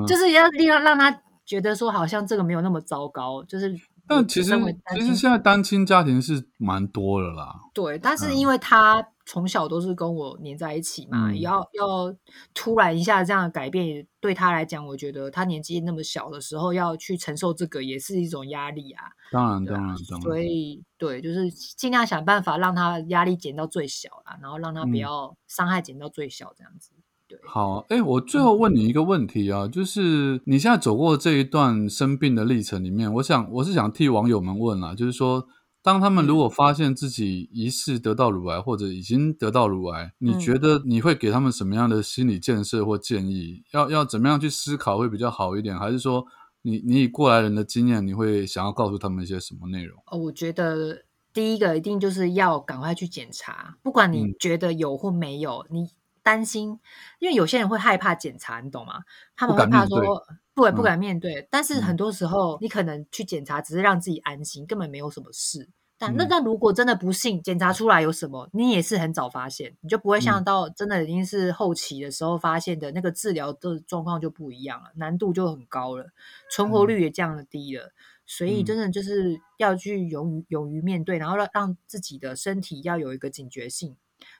[0.07, 3.75] 就是要让让他觉得说好像这个没有那么糟糕，就是
[4.07, 4.53] 但其实
[4.93, 7.55] 其实现在单亲家庭是蛮多的啦。
[7.73, 12.15] 对，但是嗯因为他从小都是跟我黏在一起嘛，嗯要要
[12.53, 19.05] 突然一下这样的改变，对他来讲，我觉得他年纪那么小的时候要去承受这个，也是一种压力啊。
[19.33, 26.91] 当然，当然当然，所，以对，就是尽量想办法让他压力减到最小啦，然后让他不嗯要伤害减到最小，这样子。
[27.27, 35.49] 对，好，哎，我最后问你一个问题啊，就是你现在走过这一段生病的历程里面，我想我是想替网友们问啊，就是说，
[35.85, 43.63] 当他们如果发现自己疑似得到乳癌或者已经得到乳癌，你嗯觉得你会给他们什么样的心理建设或建议？
[43.73, 45.79] 要要怎么样去思考会比较好一点？
[45.79, 46.25] 还是说
[46.63, 50.03] 你你以过来人的经验，你会想要告诉他们一些什么内容？
[50.07, 51.05] 哦，我觉得
[51.35, 55.91] 第一个一定就是要赶快去检查，不管你嗯觉得有或没有，你
[56.25, 56.81] 担心，
[57.21, 59.05] 因为有些人会害怕检查，你懂吗？
[59.37, 60.27] 他们会怕说。
[60.57, 65.69] 对，不嗯敢面对，但是嗯很多时候你可能去检查，只是让自己安心，根本没有什么事。
[65.99, 76.07] 但那嗯那如果真的不幸检查出来有什么，你也是很早发现，你就不会像嗯到真的已经是后期的时候发现的那个治疗的状况就不一样了，难度就很高了，
[76.53, 77.91] 存活嗯率也降了低了。
[78.25, 83.97] 所以嗯真的就是要去勇于勇于面对，然后让让自己的身体要有一个警觉性。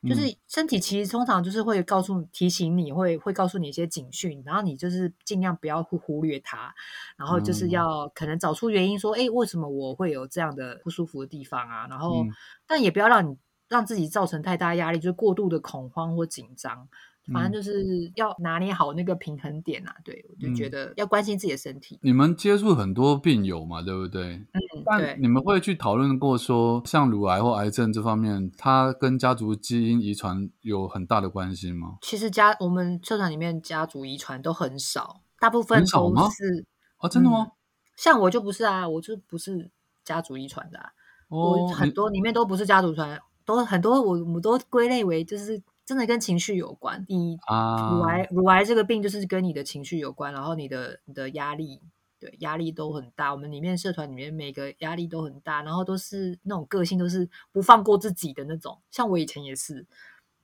[0.09, 6.75] 就嗯是身体其实通常就是会告诉提醒你会会告诉你一些警讯，然后你就是尽量不要忽忽略它，
[7.17, 11.87] 然后就是嗯要可能找出原因，说，哎，为什么我会有这样的不舒服的地方啊？
[11.89, 12.31] 然后嗯，
[12.67, 13.37] 但也不要让你
[13.69, 16.89] 让自己造成太大压力，就是过度的恐慌或紧张。
[17.33, 19.95] 反正嗯就是要拿捏好那个平衡点啊。
[20.05, 21.99] 对我就觉嗯得要关心自己的身体。
[22.03, 24.35] 你们接触很多病友嘛，对不对？
[24.35, 25.17] 嗯，但对。
[25.21, 31.99] 你们会去讨论过说，像乳癌或癌症这方面，它跟家族基因遗传有很大的关系吗？
[32.03, 36.67] 其实家我们社团里面家族遗传都很少，大部分都是
[36.99, 37.53] 哦，真的吗？
[37.97, 39.71] 像我就不是啊，我就不是
[40.05, 40.91] 家族遗传的、啊，
[41.29, 47.05] 我哦，很多里面都不是家族传，都很多我我们都归类为就是真的跟情绪有关。
[47.09, 51.81] 你啊乳癌乳癌这个病就是跟你的情绪有关，然后你的你的压力。
[52.21, 53.35] 对，压力都很大。
[53.35, 58.79] 我们里面社团里面每个压力都很大，然后都是那种个性都是不放过自己的那种。
[58.91, 59.85] 像我以前也是，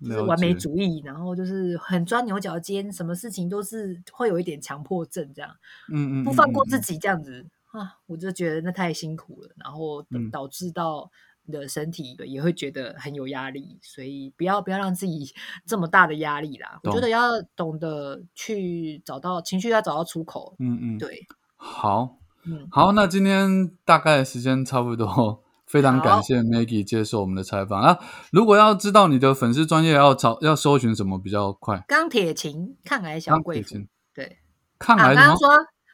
[0.04, 5.50] 就是完美主义，然后就是很钻牛角尖，什么事情都是会有一点强迫症这样。
[5.90, 11.10] 嗯嗯，不放过自己这样子啊，我就觉得那太辛苦了，然后导致到
[11.50, 15.34] 你的身体也会觉得很有压力，所以不要不要让自己
[15.66, 16.78] 这么大的压力啦。
[16.84, 20.54] 我懂觉得要懂得去找到情绪，要找到出口。
[20.60, 21.26] 嗯嗯，对，
[21.56, 25.42] 好嗯，好，那今天大概时间差不多。
[25.66, 27.96] 非常感好谢 Maggie 接受我们的采访啊！
[28.32, 31.84] 如果要知道你的粉丝专业，要找要搜寻什么比较快？
[31.86, 34.38] 钢铁琴抗癌小钢贵妇铁琴，对，
[34.80, 35.48] 抗啊，癌什么刚刚说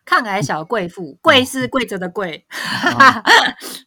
[0.07, 2.47] 抗癌小贵妇，贵是跪着的贵。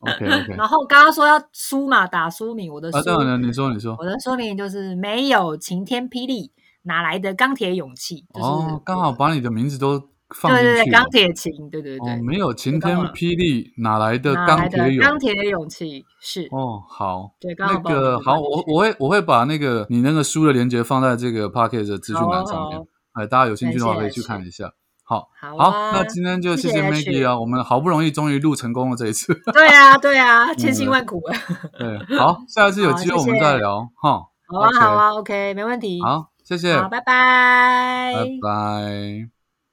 [0.01, 3.95] ？OK OK，然后刚刚说要书嘛，打书名，我的啊，书，当然了，你说你说。
[3.97, 6.51] 我的说明就是没有晴天霹雳，
[6.83, 8.25] 哪来的钢铁勇气？
[8.33, 15.03] 就是哦，刚好把你的名字都放进对对对，钢铁情，对对对，哦，没有晴天霹雳，哪来的钢铁勇？
[15.03, 22.81] 钢铁勇气是哦，好，对，刚那好那个好，我我会我会把那个你那个书的链接放在这个 p a c k a g e 的资讯栏上面
[23.13, 24.71] 哎，大家有兴趣的话可以去看一下。
[25.09, 29.33] 好，好那今天就谢谢 Maggie 啊，我们好不容易终于录成功了这一次。
[29.51, 31.33] 对啊对啊，千辛万苦啊。
[31.79, 34.21] 对，好，下一次有机会我们再聊哈。
[34.47, 35.99] 好啊好啊，OK，没问题。
[36.03, 38.13] 好，谢谢，好，拜拜。
[38.13, 39.38] 拜拜。